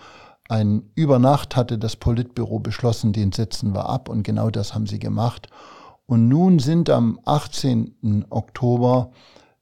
Ein 0.49 0.83
über 0.95 1.19
Nacht 1.19 1.55
hatte 1.55 1.77
das 1.77 1.95
Politbüro 1.95 2.59
beschlossen, 2.59 3.13
den 3.13 3.31
setzen 3.31 3.73
wir 3.73 3.87
ab 3.87 4.09
und 4.09 4.23
genau 4.23 4.49
das 4.49 4.73
haben 4.73 4.87
sie 4.87 4.99
gemacht. 4.99 5.47
Und 6.07 6.27
nun 6.27 6.59
sind 6.59 6.89
am 6.89 7.19
18. 7.25 8.25
Oktober 8.29 9.11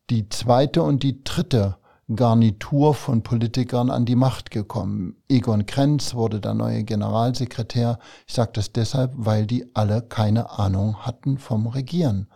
die 0.10 0.30
zweite 0.30 0.82
und 0.82 1.04
die 1.04 1.24
dritte 1.24 1.78
Garnitur 2.16 2.94
von 2.94 3.22
Politikern 3.22 3.90
an 3.90 4.06
die 4.06 4.16
Macht 4.16 4.52
gekommen. 4.52 5.16
Egon 5.30 5.66
Krenz 5.66 6.16
wurde 6.16 6.42
der 6.42 6.54
neue 6.54 6.84
Generalsekretär. 6.84 8.00
Ich 8.28 8.34
sage 8.34 8.52
das 8.54 8.74
deshalb, 8.74 9.12
weil 9.16 9.46
die 9.46 9.66
alle 9.76 10.02
keine 10.02 10.58
Ahnung 10.58 10.98
hatten 11.06 11.38
vom 11.38 11.68
Regieren. 11.68 12.28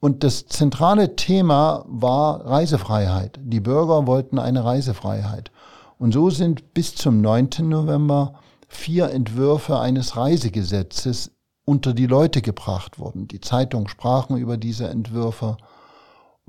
Und 0.00 0.22
das 0.22 0.46
zentrale 0.46 1.16
Thema 1.16 1.84
war 1.88 2.46
Reisefreiheit. 2.46 3.40
Die 3.42 3.60
Bürger 3.60 4.06
wollten 4.06 4.38
eine 4.38 4.64
Reisefreiheit. 4.64 5.50
Und 5.98 6.12
so 6.12 6.30
sind 6.30 6.72
bis 6.72 6.94
zum 6.94 7.20
9. 7.20 7.48
November 7.62 8.34
vier 8.68 9.10
Entwürfe 9.10 9.80
eines 9.80 10.16
Reisegesetzes 10.16 11.32
unter 11.64 11.94
die 11.94 12.06
Leute 12.06 12.42
gebracht 12.42 13.00
worden. 13.00 13.26
Die 13.26 13.40
Zeitungen 13.40 13.88
sprachen 13.88 14.36
über 14.36 14.56
diese 14.56 14.88
Entwürfe. 14.88 15.56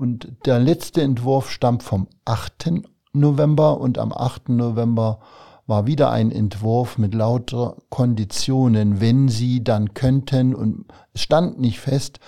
Und 0.00 0.32
der 0.46 0.58
letzte 0.58 1.02
Entwurf 1.02 1.50
stammt 1.50 1.82
vom 1.82 2.08
8. 2.24 2.72
November 3.12 3.78
und 3.78 3.98
am 3.98 4.14
8. 4.14 4.48
November 4.48 5.20
war 5.66 5.86
wieder 5.86 6.10
ein 6.10 6.32
Entwurf 6.32 6.96
mit 6.96 7.12
lauter 7.12 7.76
Konditionen, 7.90 9.02
wenn 9.02 9.28
Sie 9.28 9.62
dann 9.62 9.92
könnten 9.92 10.54
und 10.54 10.86
es 11.12 11.20
stand 11.20 11.60
nicht 11.60 11.80
fest, 11.80 12.18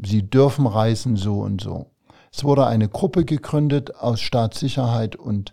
Sie 0.00 0.22
dürfen 0.22 0.68
reisen 0.68 1.16
so 1.16 1.40
und 1.40 1.60
so. 1.60 1.86
Es 2.32 2.44
wurde 2.44 2.68
eine 2.68 2.88
Gruppe 2.88 3.24
gegründet 3.24 3.96
aus 3.96 4.20
Staatssicherheit 4.20 5.16
und 5.16 5.52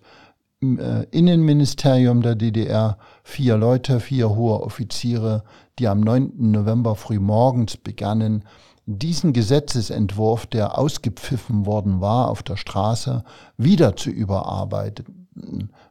Innenministerium 1.11 2.21
der 2.21 2.35
DDR 2.35 2.97
vier 3.23 3.57
Leute, 3.57 3.99
vier 3.99 4.29
hohe 4.29 4.61
Offiziere, 4.61 5.43
die 5.77 5.87
am 5.87 5.99
9. 5.99 6.51
November 6.51 6.95
frühmorgens 6.95 7.77
begannen, 7.77 8.43
diesen 8.85 9.33
Gesetzesentwurf, 9.33 10.45
der 10.45 10.77
ausgepfiffen 10.77 11.65
worden 11.65 12.01
war 12.01 12.29
auf 12.29 12.43
der 12.43 12.57
Straße, 12.57 13.23
wieder 13.57 13.95
zu 13.95 14.09
überarbeiten. 14.09 15.27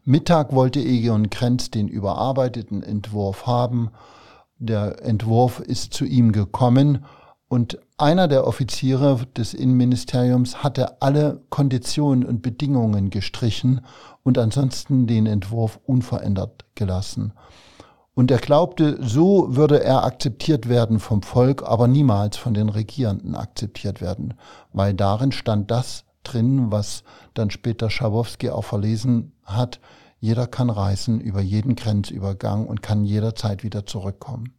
Mittag 0.05 0.52
wollte 0.52 0.81
Egeon 0.81 1.31
Krenz 1.31 1.71
den 1.71 1.88
überarbeiteten 1.88 2.83
Entwurf 2.83 3.47
haben. 3.47 3.91
Der 4.59 5.05
Entwurf 5.05 5.61
ist 5.61 5.95
zu 5.95 6.05
ihm 6.05 6.33
gekommen 6.33 7.05
und 7.52 7.78
einer 7.99 8.28
der 8.28 8.47
Offiziere 8.47 9.26
des 9.37 9.52
Innenministeriums 9.52 10.62
hatte 10.62 11.02
alle 11.02 11.42
Konditionen 11.50 12.25
und 12.25 12.40
Bedingungen 12.40 13.11
gestrichen 13.11 13.82
und 14.23 14.38
ansonsten 14.38 15.06
den 15.06 15.26
Entwurf 15.26 15.78
unverändert 15.85 16.64
gelassen. 16.76 17.35
Und 18.14 18.30
er 18.30 18.38
glaubte, 18.38 18.97
so 19.02 19.54
würde 19.54 19.85
er 19.85 20.02
akzeptiert 20.02 20.71
werden 20.71 20.99
vom 20.99 21.21
Volk, 21.21 21.62
aber 21.62 21.88
niemals 21.88 22.38
von 22.38 22.54
den 22.54 22.71
Regierenden 22.71 23.35
akzeptiert 23.35 24.00
werden, 24.00 24.32
weil 24.73 24.94
darin 24.94 25.30
stand 25.30 25.71
das 25.71 26.06
drin, 26.23 26.73
was 26.73 27.04
dann 27.35 27.50
später 27.50 27.90
Schabowski 27.90 28.49
auch 28.49 28.64
verlesen 28.64 29.32
hat, 29.44 29.78
jeder 30.23 30.47
kann 30.47 30.71
reisen 30.71 31.21
über 31.21 31.41
jeden 31.41 31.75
Grenzübergang 31.75 32.69
und 32.69 32.81
kann 32.81 33.05
jederzeit 33.05 33.64
wieder 33.64 33.87
zurückkommen. 33.87 34.55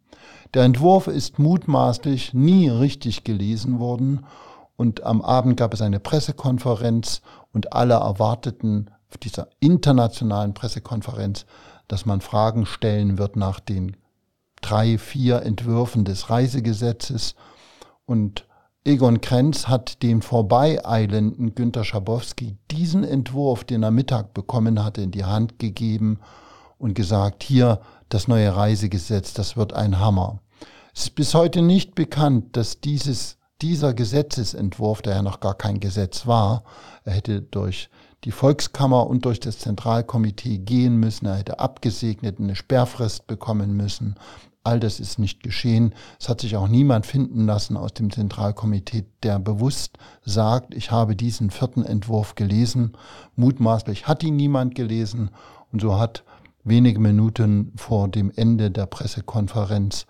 Der 0.54 0.64
Entwurf 0.64 1.08
ist 1.08 1.40
mutmaßlich 1.40 2.34
nie 2.34 2.68
richtig 2.68 3.24
gelesen 3.24 3.80
worden 3.80 4.26
und 4.76 5.04
am 5.04 5.22
Abend 5.22 5.56
gab 5.56 5.74
es 5.74 5.82
eine 5.82 6.02
Pressekonferenz 6.02 7.22
und 7.54 7.72
alle 7.72 7.94
erwarteten 7.94 8.92
auf 9.10 9.18
dieser 9.18 9.48
internationalen 9.62 10.54
Pressekonferenz, 10.54 11.46
dass 11.88 12.06
man 12.06 12.20
Fragen 12.20 12.66
stellen 12.66 13.18
wird 13.18 13.38
nach 13.38 13.62
den 13.62 13.96
drei, 14.60 14.98
vier 14.98 15.44
Entwürfen 15.44 16.04
des 16.04 16.30
Reisegesetzes 16.30 17.36
und 18.06 18.46
Egon 18.84 19.22
Krenz 19.22 19.70
hat 19.70 20.04
dem 20.04 20.22
vorbeieilenden 20.22 21.56
Günter 21.56 21.86
Schabowski 21.86 22.58
diesen 22.74 23.04
Entwurf, 23.04 23.64
den 23.64 23.84
er 23.84 23.92
Mittag 23.92 24.34
bekommen 24.34 24.84
hatte, 24.84 25.02
in 25.02 25.12
die 25.12 25.26
Hand 25.26 25.60
gegeben 25.60 26.20
und 26.78 26.96
gesagt, 26.96 27.44
hier 27.44 27.80
das 28.10 28.28
neue 28.28 28.56
Reisegesetz, 28.56 29.34
das 29.34 29.56
wird 29.56 29.74
ein 29.74 30.00
Hammer. 30.00 30.40
Es 30.96 31.04
ist 31.04 31.16
bis 31.16 31.34
heute 31.34 31.62
nicht 31.62 31.96
bekannt, 31.96 32.58
dass 32.58 32.82
dieses, 32.82 33.38
dieser 33.62 33.94
Gesetzesentwurf, 33.94 35.02
der 35.02 35.16
ja 35.16 35.22
noch 35.22 35.40
gar 35.40 35.56
kein 35.56 35.80
Gesetz 35.80 36.26
war, 36.26 36.64
er 37.04 37.14
hätte 37.14 37.42
durch 37.42 37.90
die 38.24 38.32
Volkskammer 38.32 39.08
und 39.08 39.26
durch 39.26 39.40
das 39.40 39.60
Zentralkomitee 39.60 40.60
gehen 40.60 40.98
müssen, 40.98 41.26
er 41.26 41.36
hätte 41.36 41.60
abgesegnet 41.60 42.40
eine 42.40 42.56
Sperrfrist 42.56 43.28
bekommen 43.28 43.76
müssen. 43.76 44.16
All 44.66 44.80
das 44.80 45.02
ist 45.02 45.20
nicht 45.20 45.44
geschehen. 45.44 45.94
Es 46.20 46.30
hat 46.30 46.40
sich 46.40 46.56
auch 46.56 46.70
niemand 46.70 47.06
finden 47.06 47.46
lassen 47.46 47.76
aus 47.76 47.94
dem 47.94 48.12
Zentralkomitee, 48.12 49.06
der 49.22 49.38
bewusst 49.40 49.98
sagt, 50.24 50.74
ich 50.74 50.90
habe 50.90 51.18
diesen 51.18 51.52
vierten 51.52 51.84
Entwurf 51.84 52.36
gelesen. 52.36 52.94
Mutmaßlich 53.36 54.08
hat 54.08 54.24
ihn 54.24 54.38
niemand 54.38 54.74
gelesen. 54.76 55.32
Und 55.74 55.82
so 55.82 56.00
hat 56.00 56.24
wenige 56.64 57.00
Minuten 57.00 57.74
vor 57.76 58.08
dem 58.08 58.32
Ende 58.34 58.72
der 58.72 58.86
Pressekonferenz 58.86 60.06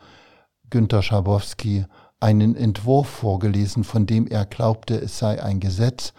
Günter 0.70 1.02
Schabowski 1.02 1.86
einen 2.20 2.56
Entwurf 2.56 3.08
vorgelesen, 3.08 3.84
von 3.84 4.06
dem 4.06 4.28
er 4.28 4.46
glaubte, 4.46 4.96
es 4.96 5.18
sei 5.18 5.44
ein 5.44 5.60
Gesetz. 5.60 6.14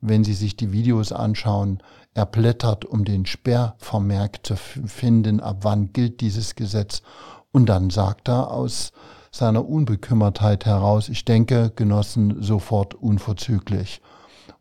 Wenn 0.00 0.24
Sie 0.24 0.32
sich 0.32 0.56
die 0.56 0.72
Videos 0.72 1.12
anschauen, 1.12 1.82
er 2.14 2.26
blättert, 2.26 2.84
um 2.84 3.04
den 3.04 3.26
Sperrvermerk 3.26 4.44
zu 4.44 4.56
finden, 4.56 5.40
ab 5.40 5.58
wann 5.62 5.92
gilt 5.92 6.20
dieses 6.20 6.54
Gesetz. 6.54 7.02
Und 7.52 7.66
dann 7.68 7.90
sagt 7.90 8.28
er 8.28 8.50
aus 8.50 8.92
seiner 9.32 9.68
Unbekümmertheit 9.68 10.66
heraus, 10.66 11.08
ich 11.08 11.24
denke, 11.24 11.72
Genossen, 11.74 12.42
sofort 12.42 12.94
unverzüglich. 12.94 14.00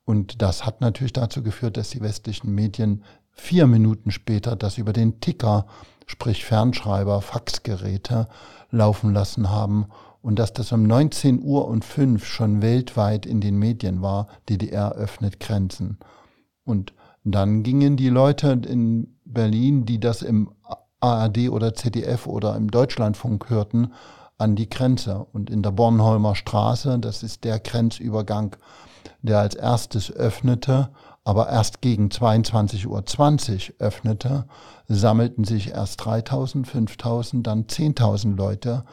Und 0.05 0.41
das 0.41 0.65
hat 0.65 0.81
natürlich 0.81 1.13
dazu 1.13 1.43
geführt, 1.43 1.77
dass 1.77 1.89
die 1.89 2.01
westlichen 2.01 2.53
Medien 2.53 3.03
vier 3.31 3.67
Minuten 3.67 4.11
später 4.11 4.55
das 4.55 4.77
über 4.77 4.93
den 4.93 5.19
Ticker, 5.21 5.65
sprich 6.05 6.45
Fernschreiber, 6.45 7.21
Faxgeräte, 7.21 8.27
laufen 8.71 9.13
lassen 9.13 9.49
haben 9.49 9.87
und 10.21 10.37
dass 10.37 10.53
das 10.53 10.71
um 10.71 10.83
19 10.83 11.41
Uhr 11.41 11.67
und 11.67 11.85
5 11.85 12.25
schon 12.25 12.61
weltweit 12.61 13.25
in 13.25 13.41
den 13.41 13.57
Medien 13.57 14.01
war, 14.01 14.27
DDR 14.49 14.93
öffnet 14.93 15.39
Grenzen. 15.39 15.97
Und 16.65 16.93
dann 17.23 17.63
gingen 17.63 17.95
die 17.95 18.09
Leute 18.09 18.59
in 18.67 19.15
Berlin, 19.25 19.85
die 19.85 19.99
das 19.99 20.21
im 20.21 20.51
ARD 20.99 21.49
oder 21.49 21.73
ZDF 21.73 22.27
oder 22.27 22.55
im 22.55 22.69
Deutschlandfunk 22.71 23.49
hörten, 23.49 23.93
an 24.37 24.55
die 24.55 24.69
Grenze. 24.69 25.25
Und 25.31 25.49
in 25.49 25.61
der 25.61 25.71
Bornholmer 25.71 26.35
Straße, 26.35 26.97
das 26.99 27.23
ist 27.23 27.43
der 27.43 27.59
Grenzübergang, 27.59 28.55
der 29.21 29.39
als 29.39 29.55
erstes 29.55 30.11
öffnete, 30.11 30.89
aber 31.23 31.49
erst 31.49 31.81
gegen 31.81 32.07
22.20 32.07 32.87
Uhr 32.87 33.75
öffnete, 33.79 34.45
sammelten 34.87 35.43
sich 35.43 35.71
erst 35.71 36.03
3000, 36.05 36.67
5000, 36.67 37.45
dann 37.45 37.65
10.000 37.65 38.35
Leute, 38.35 38.83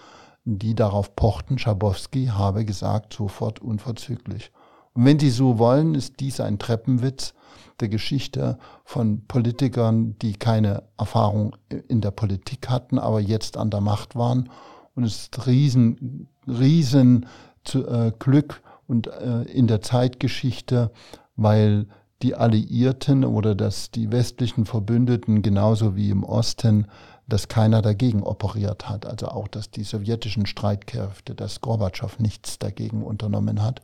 die 0.44 0.74
darauf 0.74 1.16
pochten, 1.16 1.58
Schabowski 1.58 2.26
habe 2.26 2.64
gesagt, 2.64 3.14
sofort 3.14 3.60
unverzüglich. 3.60 4.52
Und 4.94 5.04
wenn 5.04 5.18
Sie 5.18 5.30
so 5.30 5.58
wollen, 5.58 5.94
ist 5.94 6.20
dies 6.20 6.40
ein 6.40 6.58
Treppenwitz 6.58 7.34
der 7.80 7.88
Geschichte 7.88 8.58
von 8.84 9.26
Politikern, 9.26 10.18
die 10.20 10.34
keine 10.34 10.84
Erfahrung 10.98 11.56
in 11.88 12.00
der 12.00 12.10
Politik 12.10 12.68
hatten, 12.68 12.98
aber 12.98 13.20
jetzt 13.20 13.56
an 13.56 13.70
der 13.70 13.80
Macht 13.80 14.16
waren. 14.16 14.48
Und 14.94 15.04
es 15.04 15.22
ist 15.22 15.46
riesen, 15.46 16.28
riesen 16.46 17.26
äh, 17.74 18.12
Glück 18.18 18.62
und 18.86 19.08
äh, 19.08 19.42
in 19.42 19.66
der 19.66 19.82
Zeitgeschichte, 19.82 20.90
weil 21.36 21.86
die 22.22 22.34
Alliierten 22.34 23.24
oder 23.24 23.54
dass 23.54 23.90
die 23.90 24.10
westlichen 24.10 24.64
Verbündeten 24.64 25.42
genauso 25.42 25.96
wie 25.96 26.10
im 26.10 26.24
Osten, 26.24 26.86
dass 27.28 27.48
keiner 27.48 27.82
dagegen 27.82 28.22
operiert 28.22 28.88
hat. 28.88 29.04
Also 29.04 29.28
auch, 29.28 29.48
dass 29.48 29.70
die 29.70 29.82
sowjetischen 29.82 30.46
Streitkräfte, 30.46 31.34
dass 31.34 31.60
Gorbatschow 31.60 32.18
nichts 32.18 32.58
dagegen 32.58 33.02
unternommen 33.02 33.62
hat. 33.62 33.82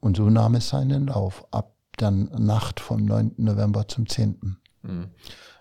Und 0.00 0.16
so 0.16 0.28
nahm 0.28 0.56
es 0.56 0.68
seinen 0.68 1.06
Lauf 1.06 1.46
ab 1.52 1.71
der 2.00 2.10
Nacht 2.10 2.80
vom 2.80 3.04
9. 3.04 3.34
November 3.36 3.86
zum 3.88 4.08
10. 4.08 4.56
Hm. 4.82 5.08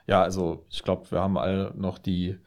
Ja, 0.07 0.21
also 0.21 0.65
ich 0.69 0.83
glaube, 0.83 1.09
wir 1.11 1.19
haben 1.19 1.37
alle 1.37 1.73
noch 1.75 1.97
die 1.97 2.37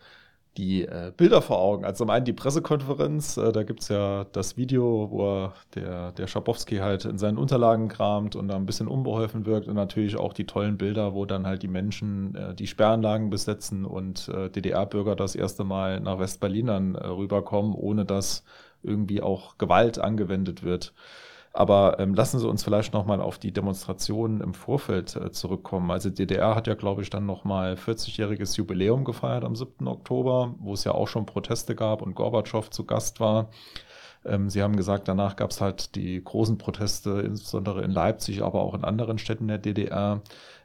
die 0.56 0.82
äh, 0.82 1.12
Bilder 1.16 1.42
vor 1.42 1.58
Augen. 1.58 1.84
Also 1.84 2.04
zum 2.04 2.10
einen 2.10 2.24
die 2.24 2.32
Pressekonferenz, 2.32 3.36
äh, 3.36 3.52
da 3.52 3.62
gibt's 3.64 3.88
ja 3.88 4.24
das 4.24 4.56
Video, 4.56 5.08
wo 5.10 5.52
der, 5.74 6.12
der 6.12 6.26
Schabowski 6.26 6.76
halt 6.76 7.04
in 7.04 7.18
seinen 7.18 7.38
Unterlagen 7.38 7.88
kramt 7.88 8.36
und 8.36 8.48
da 8.48 8.56
ein 8.56 8.66
bisschen 8.66 8.88
unbeholfen 8.88 9.46
wirkt 9.46 9.66
und 9.66 9.74
natürlich 9.74 10.16
auch 10.16 10.32
die 10.32 10.46
tollen 10.46 10.78
Bilder, 10.78 11.14
wo 11.14 11.24
dann 11.24 11.46
halt 11.46 11.62
die 11.62 11.68
Menschen 11.68 12.34
äh, 12.34 12.54
die 12.54 12.66
Sperranlagen 12.66 13.30
besetzen 13.30 13.84
und 13.84 14.28
äh, 14.28 14.48
DDR-Bürger 14.48 15.16
das 15.16 15.34
erste 15.34 15.64
Mal 15.64 16.00
nach 16.00 16.18
West-Berlin 16.18 16.66
dann 16.66 16.94
äh, 16.94 17.06
rüberkommen, 17.06 17.74
ohne 17.74 18.04
dass 18.04 18.44
irgendwie 18.82 19.22
auch 19.22 19.58
Gewalt 19.58 19.98
angewendet 19.98 20.62
wird. 20.62 20.94
Aber 21.56 22.00
ähm, 22.00 22.14
lassen 22.14 22.40
Sie 22.40 22.48
uns 22.48 22.64
vielleicht 22.64 22.92
nochmal 22.92 23.20
auf 23.20 23.38
die 23.38 23.52
Demonstrationen 23.52 24.40
im 24.40 24.54
Vorfeld 24.54 25.14
äh, 25.14 25.30
zurückkommen. 25.30 25.88
Also 25.92 26.10
DDR 26.10 26.56
hat 26.56 26.66
ja, 26.66 26.74
glaube 26.74 27.02
ich, 27.02 27.10
dann 27.10 27.26
nochmal 27.26 27.74
40-jähriges 27.74 28.56
Jubiläum 28.56 29.04
gefeiert 29.04 29.44
am 29.44 29.54
7. 29.54 29.86
Oktober, 29.86 30.56
wo 30.58 30.72
es 30.72 30.82
ja 30.82 30.90
auch 30.92 31.06
schon 31.06 31.26
Proteste 31.26 31.76
gab 31.76 32.02
und 32.02 32.16
Gorbatschow 32.16 32.68
zu 32.70 32.84
Gast 32.84 33.20
war. 33.20 33.50
Ähm, 34.24 34.50
Sie 34.50 34.62
haben 34.62 34.74
gesagt, 34.74 35.06
danach 35.06 35.36
gab 35.36 35.52
es 35.52 35.60
halt 35.60 35.94
die 35.94 36.22
großen 36.22 36.58
Proteste, 36.58 37.20
insbesondere 37.20 37.82
in 37.82 37.92
Leipzig, 37.92 38.42
aber 38.42 38.60
auch 38.60 38.74
in 38.74 38.82
anderen 38.82 39.18
Städten 39.18 39.46
der 39.46 39.58
DDR. 39.58 40.22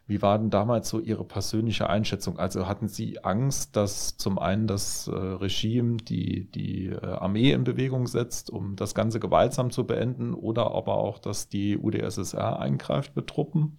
Wie 0.09 0.21
war 0.23 0.39
denn 0.39 0.49
damals 0.49 0.89
so 0.89 0.99
Ihre 0.99 1.23
persönliche 1.23 1.87
Einschätzung? 1.87 2.39
Also 2.39 2.65
hatten 2.65 2.87
Sie 2.87 3.23
Angst, 3.23 3.75
dass 3.75 4.17
zum 4.17 4.39
einen 4.39 4.65
das 4.65 5.07
äh, 5.07 5.11
Regime 5.11 5.97
die, 5.97 6.49
die 6.49 6.87
äh, 6.87 7.05
Armee 7.05 7.51
in 7.51 7.63
Bewegung 7.63 8.07
setzt, 8.07 8.49
um 8.49 8.75
das 8.75 8.95
Ganze 8.95 9.19
gewaltsam 9.19 9.69
zu 9.69 9.85
beenden, 9.85 10.33
oder 10.33 10.71
aber 10.71 10.95
auch, 10.95 11.19
dass 11.19 11.47
die 11.47 11.77
UdSSR 11.77 12.59
eingreift 12.59 13.15
mit 13.15 13.27
Truppen? 13.27 13.77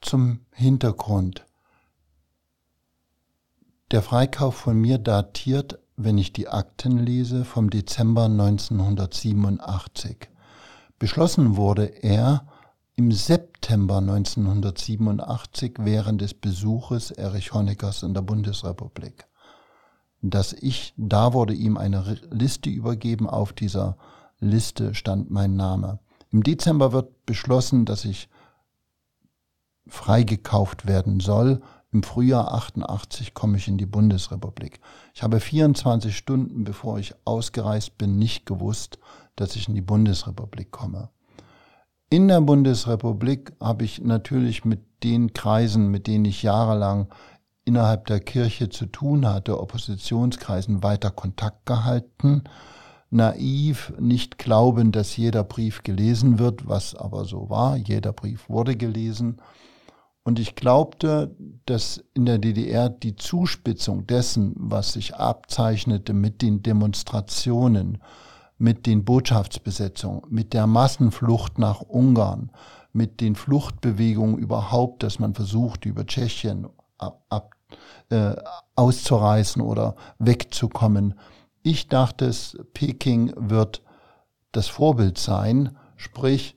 Zum 0.00 0.42
Hintergrund. 0.52 1.44
Der 3.90 4.02
Freikauf 4.02 4.54
von 4.54 4.80
mir 4.80 4.98
datiert, 4.98 5.80
wenn 5.96 6.18
ich 6.18 6.32
die 6.32 6.46
Akten 6.46 6.98
lese, 6.98 7.44
vom 7.44 7.68
Dezember 7.68 8.26
1987. 8.26 10.28
Beschlossen 11.00 11.56
wurde 11.56 11.86
er 11.86 12.46
im 12.96 13.10
September 13.10 13.98
1987 13.98 15.74
während 15.80 16.20
des 16.20 16.32
Besuches 16.34 17.10
Erich 17.10 17.52
Honeckers 17.52 18.04
in 18.04 18.14
der 18.14 18.22
Bundesrepublik. 18.22 19.26
Dass 20.22 20.52
ich, 20.52 20.94
da 20.96 21.32
wurde 21.32 21.54
ihm 21.54 21.76
eine 21.76 22.18
Liste 22.30 22.70
übergeben, 22.70 23.28
auf 23.28 23.52
dieser 23.52 23.96
Liste 24.38 24.94
stand 24.94 25.30
mein 25.30 25.56
Name. 25.56 25.98
Im 26.30 26.42
Dezember 26.42 26.92
wird 26.92 27.26
beschlossen, 27.26 27.84
dass 27.84 28.04
ich 28.04 28.28
freigekauft 29.88 30.86
werden 30.86 31.20
soll. 31.20 31.62
Im 31.92 32.02
Frühjahr 32.02 32.54
88 32.54 33.34
komme 33.34 33.56
ich 33.58 33.68
in 33.68 33.76
die 33.76 33.86
Bundesrepublik. 33.86 34.80
Ich 35.14 35.22
habe 35.22 35.40
24 35.40 36.16
Stunden, 36.16 36.64
bevor 36.64 36.98
ich 36.98 37.14
ausgereist 37.24 37.98
bin, 37.98 38.18
nicht 38.18 38.46
gewusst, 38.46 38.98
dass 39.36 39.56
ich 39.56 39.68
in 39.68 39.74
die 39.74 39.80
Bundesrepublik 39.80 40.70
komme. 40.70 41.10
In 42.10 42.28
der 42.28 42.40
Bundesrepublik 42.40 43.52
habe 43.60 43.84
ich 43.84 44.00
natürlich 44.00 44.64
mit 44.64 44.80
den 45.02 45.32
Kreisen, 45.32 45.90
mit 45.90 46.06
denen 46.06 46.26
ich 46.26 46.42
jahrelang 46.42 47.08
innerhalb 47.64 48.06
der 48.06 48.20
Kirche 48.20 48.68
zu 48.68 48.86
tun 48.86 49.26
hatte, 49.26 49.60
Oppositionskreisen, 49.60 50.82
weiter 50.82 51.10
Kontakt 51.10 51.66
gehalten. 51.66 52.44
Naiv, 53.10 53.92
nicht 53.98 54.38
glauben, 54.38 54.92
dass 54.92 55.16
jeder 55.16 55.44
Brief 55.44 55.82
gelesen 55.82 56.38
wird, 56.38 56.68
was 56.68 56.94
aber 56.94 57.24
so 57.24 57.48
war. 57.48 57.76
Jeder 57.76 58.12
Brief 58.12 58.48
wurde 58.48 58.76
gelesen. 58.76 59.40
Und 60.24 60.38
ich 60.38 60.54
glaubte, 60.54 61.34
dass 61.66 62.02
in 62.14 62.26
der 62.26 62.38
DDR 62.38 62.88
die 62.88 63.14
Zuspitzung 63.16 64.06
dessen, 64.06 64.54
was 64.56 64.92
sich 64.92 65.14
abzeichnete 65.14 66.12
mit 66.12 66.42
den 66.42 66.62
Demonstrationen, 66.62 67.98
mit 68.58 68.86
den 68.86 69.04
Botschaftsbesetzungen, 69.04 70.22
mit 70.28 70.52
der 70.52 70.66
Massenflucht 70.66 71.58
nach 71.58 71.80
Ungarn, 71.80 72.50
mit 72.92 73.20
den 73.20 73.34
Fluchtbewegungen 73.34 74.38
überhaupt, 74.38 75.02
dass 75.02 75.18
man 75.18 75.34
versucht, 75.34 75.84
über 75.84 76.06
Tschechien 76.06 76.68
ab, 76.98 77.54
äh, 78.10 78.36
auszureißen 78.76 79.60
oder 79.60 79.96
wegzukommen. 80.18 81.14
Ich 81.62 81.88
dachte, 81.88 82.30
Peking 82.72 83.32
wird 83.36 83.82
das 84.52 84.68
Vorbild 84.68 85.18
sein, 85.18 85.76
sprich 85.96 86.56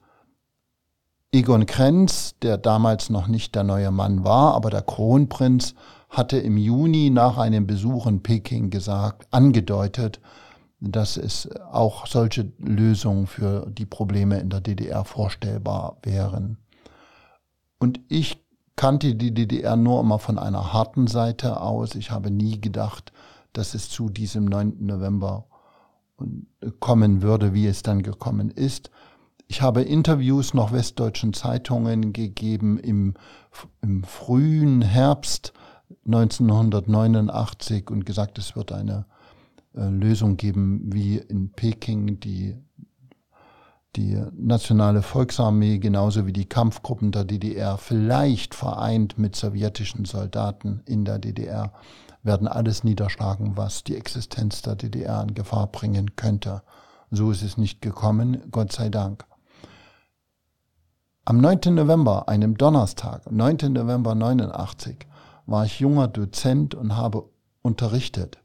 Egon 1.31 1.65
Krenz, 1.65 2.35
der 2.41 2.57
damals 2.57 3.09
noch 3.09 3.27
nicht 3.27 3.55
der 3.55 3.63
neue 3.63 3.91
Mann 3.91 4.23
war, 4.23 4.53
aber 4.53 4.69
der 4.69 4.81
Kronprinz, 4.81 5.73
hatte 6.09 6.37
im 6.37 6.57
Juni 6.57 7.09
nach 7.09 7.37
einem 7.37 7.67
Besuch 7.67 8.07
in 8.07 8.23
Peking 8.23 8.69
gesagt, 8.69 9.27
angedeutet, 9.31 10.21
dass 10.79 11.17
es 11.17 11.49
auch 11.71 12.05
solche 12.05 12.51
Lösungen 12.59 13.27
für 13.27 13.69
die 13.71 13.85
Probleme 13.85 14.39
in 14.39 14.49
der 14.49 14.61
DDR 14.61 15.05
vorstellbar 15.05 15.97
wären. 16.03 16.57
Und 17.79 17.99
ich 18.09 18.45
kannte 18.75 19.15
die 19.15 19.33
DDR 19.33 19.75
nur 19.75 19.99
immer 19.99 20.19
von 20.19 20.37
einer 20.37 20.73
harten 20.73 21.07
Seite 21.07 21.61
aus. 21.61 21.95
Ich 21.95 22.11
habe 22.11 22.29
nie 22.29 22.61
gedacht, 22.61 23.11
dass 23.53 23.73
es 23.73 23.89
zu 23.89 24.09
diesem 24.09 24.45
9. 24.45 24.85
November 24.85 25.45
kommen 26.79 27.21
würde, 27.21 27.53
wie 27.53 27.67
es 27.67 27.83
dann 27.83 28.03
gekommen 28.03 28.51
ist. 28.51 28.91
Ich 29.47 29.61
habe 29.61 29.81
Interviews 29.81 30.53
noch 30.53 30.71
westdeutschen 30.71 31.33
Zeitungen 31.33 32.13
gegeben 32.13 32.77
im, 32.77 33.13
im 33.81 34.03
frühen 34.03 34.81
Herbst 34.81 35.53
1989 36.05 37.89
und 37.89 38.05
gesagt, 38.05 38.37
es 38.37 38.55
wird 38.55 38.71
eine 38.71 39.05
äh, 39.77 39.89
Lösung 39.89 40.37
geben, 40.37 40.81
wie 40.91 41.17
in 41.17 41.51
Peking 41.51 42.19
die, 42.19 42.57
die 43.95 44.21
nationale 44.33 45.01
Volksarmee 45.01 45.77
genauso 45.77 46.25
wie 46.25 46.33
die 46.33 46.49
Kampfgruppen 46.49 47.11
der 47.11 47.23
DDR, 47.23 47.77
vielleicht 47.77 48.55
vereint 48.55 49.17
mit 49.17 49.35
sowjetischen 49.35 50.05
Soldaten 50.05 50.81
in 50.85 51.05
der 51.05 51.19
DDR, 51.19 51.73
werden 52.23 52.47
alles 52.47 52.83
niederschlagen, 52.83 53.55
was 53.55 53.83
die 53.83 53.95
Existenz 53.95 54.61
der 54.61 54.75
DDR 54.75 55.21
in 55.21 55.33
Gefahr 55.33 55.67
bringen 55.67 56.15
könnte. 56.15 56.61
So 57.09 57.31
ist 57.31 57.41
es 57.41 57.57
nicht 57.57 57.81
gekommen, 57.81 58.43
Gott 58.51 58.71
sei 58.73 58.89
Dank. 58.89 59.25
Am 61.23 61.39
9. 61.39 61.75
November, 61.75 62.27
einem 62.29 62.57
Donnerstag, 62.57 63.31
9. 63.31 63.73
November 63.73 64.15
89, 64.15 65.07
war 65.45 65.65
ich 65.65 65.79
junger 65.79 66.07
Dozent 66.07 66.75
und 66.75 66.95
habe 66.95 67.29
unterrichtet. 67.61 68.39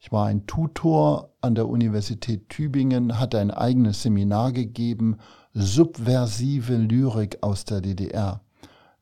Ich 0.00 0.12
war 0.12 0.26
ein 0.26 0.46
Tutor 0.46 1.34
an 1.40 1.56
der 1.56 1.68
Universität 1.68 2.48
Tübingen, 2.48 3.18
hatte 3.18 3.40
ein 3.40 3.50
eigenes 3.50 4.02
Seminar 4.02 4.52
gegeben, 4.52 5.16
subversive 5.54 6.76
Lyrik 6.76 7.38
aus 7.42 7.64
der 7.64 7.80
DDR. 7.80 8.40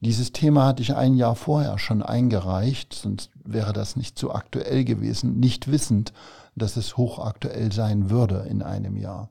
Dieses 0.00 0.32
Thema 0.32 0.66
hatte 0.66 0.82
ich 0.82 0.94
ein 0.94 1.14
Jahr 1.14 1.36
vorher 1.36 1.78
schon 1.78 2.02
eingereicht, 2.02 2.94
sonst 2.94 3.30
wäre 3.44 3.72
das 3.72 3.96
nicht 3.96 4.18
so 4.18 4.32
aktuell 4.32 4.84
gewesen, 4.84 5.38
nicht 5.38 5.70
wissend, 5.70 6.12
dass 6.54 6.76
es 6.76 6.96
hochaktuell 6.96 7.72
sein 7.72 8.08
würde 8.08 8.46
in 8.48 8.62
einem 8.62 8.96
Jahr. 8.96 9.30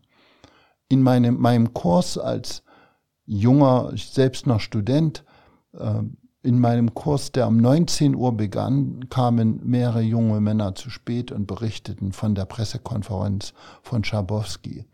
In 0.88 1.01
meinem, 1.01 1.39
meinem 1.39 1.73
Kurs 1.73 2.17
als 2.17 2.63
junger, 3.25 3.91
selbst 3.95 4.45
noch 4.45 4.60
Student, 4.60 5.23
äh, 5.73 6.01
in 6.45 6.60
meinem 6.60 6.93
Kurs, 6.93 7.31
der 7.31 7.47
um 7.47 7.58
19 7.58 8.13
Uhr 8.13 8.38
begann, 8.38 9.10
kamen 9.10 9.60
mehrere 9.63 10.01
junge 10.01 10.39
Männer 10.39 10.75
zu 10.75 10.91
spät 10.91 11.31
und 11.31 11.47
berichteten 11.47 12.12
von 12.12 12.36
der 12.36 12.45
Pressekonferenz 12.45 13.53
von 13.81 14.03
Schabowski. 14.03 14.86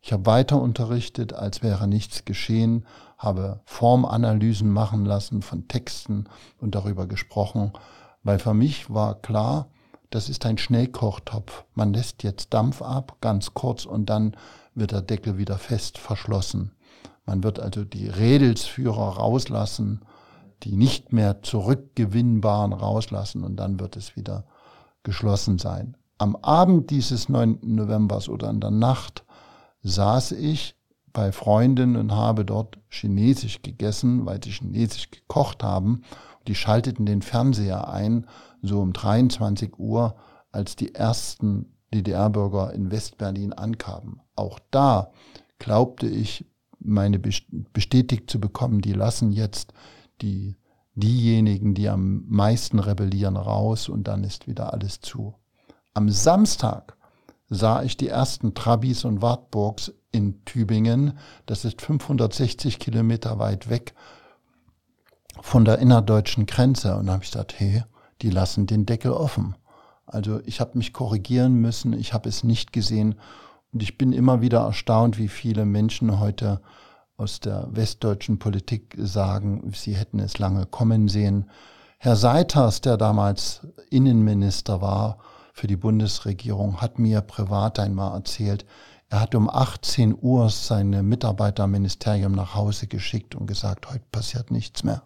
Ich 0.00 0.12
habe 0.12 0.24
weiter 0.24 0.62
unterrichtet, 0.62 1.32
als 1.32 1.64
wäre 1.64 1.88
nichts 1.88 2.24
geschehen, 2.24 2.86
habe 3.18 3.60
Formanalysen 3.64 4.70
machen 4.70 5.04
lassen 5.04 5.42
von 5.42 5.66
Texten 5.66 6.24
und 6.58 6.76
darüber 6.76 7.08
gesprochen, 7.08 7.72
weil 8.22 8.38
für 8.38 8.54
mich 8.54 8.88
war 8.88 9.16
klar, 9.16 9.66
das 10.10 10.28
ist 10.28 10.46
ein 10.46 10.58
Schnellkochtopf. 10.58 11.64
Man 11.74 11.92
lässt 11.92 12.22
jetzt 12.22 12.54
Dampf 12.54 12.82
ab, 12.82 13.16
ganz 13.20 13.52
kurz, 13.52 13.84
und 13.84 14.06
dann 14.08 14.36
wird 14.76 14.92
der 14.92 15.02
Deckel 15.02 15.38
wieder 15.38 15.58
fest 15.58 15.98
verschlossen. 15.98 16.70
Man 17.26 17.42
wird 17.42 17.58
also 17.58 17.84
die 17.84 18.08
Redelsführer 18.08 19.16
rauslassen 19.16 20.02
die 20.62 20.76
nicht 20.76 21.12
mehr 21.12 21.42
zurückgewinnbaren 21.42 22.72
rauslassen 22.72 23.44
und 23.44 23.56
dann 23.56 23.80
wird 23.80 23.96
es 23.96 24.16
wieder 24.16 24.44
geschlossen 25.02 25.58
sein. 25.58 25.96
Am 26.18 26.36
Abend 26.36 26.90
dieses 26.90 27.28
9. 27.28 27.60
Novembers 27.62 28.28
oder 28.28 28.50
in 28.50 28.60
der 28.60 28.70
Nacht 28.70 29.24
saß 29.82 30.32
ich 30.32 30.76
bei 31.12 31.32
Freunden 31.32 31.96
und 31.96 32.12
habe 32.12 32.44
dort 32.44 32.78
Chinesisch 32.88 33.62
gegessen, 33.62 34.26
weil 34.26 34.42
sie 34.42 34.50
Chinesisch 34.50 35.10
gekocht 35.10 35.62
haben. 35.62 36.02
Die 36.46 36.54
schalteten 36.54 37.06
den 37.06 37.22
Fernseher 37.22 37.88
ein, 37.88 38.26
so 38.62 38.80
um 38.80 38.92
23 38.92 39.78
Uhr, 39.78 40.14
als 40.52 40.76
die 40.76 40.94
ersten 40.94 41.74
DDR-Bürger 41.92 42.72
in 42.72 42.90
Westberlin 42.90 43.52
ankamen. 43.52 44.20
Auch 44.36 44.58
da 44.70 45.12
glaubte 45.58 46.06
ich, 46.06 46.44
meine 46.78 47.18
bestätigt 47.18 48.30
zu 48.30 48.40
bekommen, 48.40 48.80
die 48.80 48.92
lassen 48.92 49.32
jetzt 49.32 49.72
die, 50.22 50.56
diejenigen, 50.94 51.74
die 51.74 51.88
am 51.88 52.24
meisten 52.28 52.78
rebellieren, 52.78 53.36
raus 53.36 53.88
und 53.88 54.04
dann 54.08 54.24
ist 54.24 54.46
wieder 54.46 54.72
alles 54.72 55.00
zu. 55.00 55.34
Am 55.94 56.08
Samstag 56.08 56.96
sah 57.48 57.82
ich 57.82 57.96
die 57.96 58.08
ersten 58.08 58.54
Trabis 58.54 59.04
und 59.04 59.22
Wartburgs 59.22 59.92
in 60.12 60.44
Tübingen. 60.44 61.18
Das 61.46 61.64
ist 61.64 61.82
560 61.82 62.78
Kilometer 62.78 63.38
weit 63.38 63.68
weg 63.68 63.94
von 65.40 65.64
der 65.64 65.78
innerdeutschen 65.78 66.46
Grenze. 66.46 66.96
Und 66.96 67.06
da 67.06 67.14
habe 67.14 67.24
ich 67.24 67.30
gesagt, 67.30 67.58
hey, 67.58 67.82
die 68.22 68.30
lassen 68.30 68.66
den 68.66 68.86
Deckel 68.86 69.12
offen. 69.12 69.56
Also 70.06 70.40
ich 70.44 70.60
habe 70.60 70.76
mich 70.78 70.92
korrigieren 70.92 71.54
müssen, 71.54 71.92
ich 71.92 72.12
habe 72.12 72.28
es 72.28 72.44
nicht 72.44 72.72
gesehen. 72.72 73.16
Und 73.72 73.82
ich 73.82 73.96
bin 73.96 74.12
immer 74.12 74.40
wieder 74.40 74.60
erstaunt, 74.60 75.18
wie 75.18 75.28
viele 75.28 75.64
Menschen 75.64 76.18
heute 76.18 76.60
aus 77.20 77.38
der 77.38 77.68
westdeutschen 77.70 78.38
Politik 78.38 78.96
sagen, 78.98 79.70
sie 79.74 79.94
hätten 79.94 80.18
es 80.20 80.38
lange 80.38 80.64
kommen 80.64 81.06
sehen. 81.08 81.50
Herr 81.98 82.16
Seiters, 82.16 82.80
der 82.80 82.96
damals 82.96 83.66
Innenminister 83.90 84.80
war 84.80 85.18
für 85.52 85.66
die 85.66 85.76
Bundesregierung, 85.76 86.80
hat 86.80 86.98
mir 86.98 87.20
privat 87.20 87.78
einmal 87.78 88.14
erzählt, 88.14 88.64
er 89.10 89.20
hat 89.20 89.34
um 89.34 89.50
18 89.50 90.16
Uhr 90.18 90.48
seine 90.48 91.02
Mitarbeiterministerium 91.02 92.32
nach 92.32 92.54
Hause 92.54 92.86
geschickt 92.86 93.34
und 93.34 93.46
gesagt, 93.46 93.90
heute 93.90 94.04
passiert 94.10 94.50
nichts 94.50 94.82
mehr. 94.82 95.02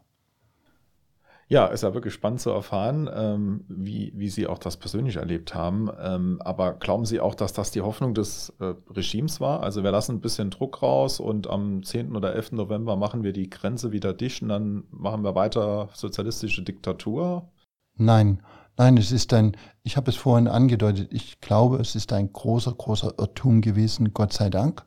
Ja, 1.55 1.67
ist 1.67 1.85
ja 1.85 1.95
wirklich 1.95 2.13
spannend 2.13 2.41
zu 2.41 2.51
erfahren, 2.51 3.09
ähm, 3.15 3.65
wie, 3.69 4.13
wie 4.17 4.29
Sie 4.29 4.49
auch 4.49 4.59
das 4.59 4.77
persönlich 4.77 5.15
erlebt 5.15 5.55
haben. 5.55 5.89
Ähm, 6.03 6.43
aber 6.43 6.73
glauben 6.73 7.05
Sie 7.05 7.21
auch, 7.21 7.37
dass 7.37 7.53
das 7.53 7.71
die 7.71 7.81
Hoffnung 7.81 8.13
des 8.13 8.53
äh, 8.59 8.75
Regimes 8.91 9.41
war? 9.41 9.63
Also 9.63 9.85
wir 9.85 9.93
lassen 9.93 10.17
ein 10.17 10.21
bisschen 10.21 10.51
Druck 10.51 10.83
raus 10.83 11.21
und 11.21 11.49
am 11.49 11.85
10. 11.85 12.17
oder 12.17 12.35
11. 12.35 12.51
November 12.53 12.97
machen 12.97 13.23
wir 13.23 13.33
die 13.33 13.51
Grenze 13.51 13.93
wieder 13.93 14.13
dicht 14.13 14.43
und 14.43 14.49
dann 14.49 14.83
machen 14.91 15.23
wir 15.23 15.37
weiter 15.37 15.91
sozialistische 15.93 16.65
Diktatur? 16.65 17.49
Nein, 17.95 18.43
nein, 18.77 18.97
es 18.97 19.13
ist 19.13 19.33
ein, 19.33 19.57
ich 19.85 19.97
habe 19.97 20.11
es 20.11 20.17
vorhin 20.17 20.49
angedeutet, 20.49 21.13
ich 21.13 21.41
glaube, 21.41 21.77
es 21.77 21.95
ist 21.95 22.13
ein 22.13 22.33
großer, 22.33 22.73
großer 22.73 23.15
Irrtum 23.17 23.61
gewesen, 23.61 24.13
Gott 24.13 24.33
sei 24.33 24.51
Dank. 24.51 24.85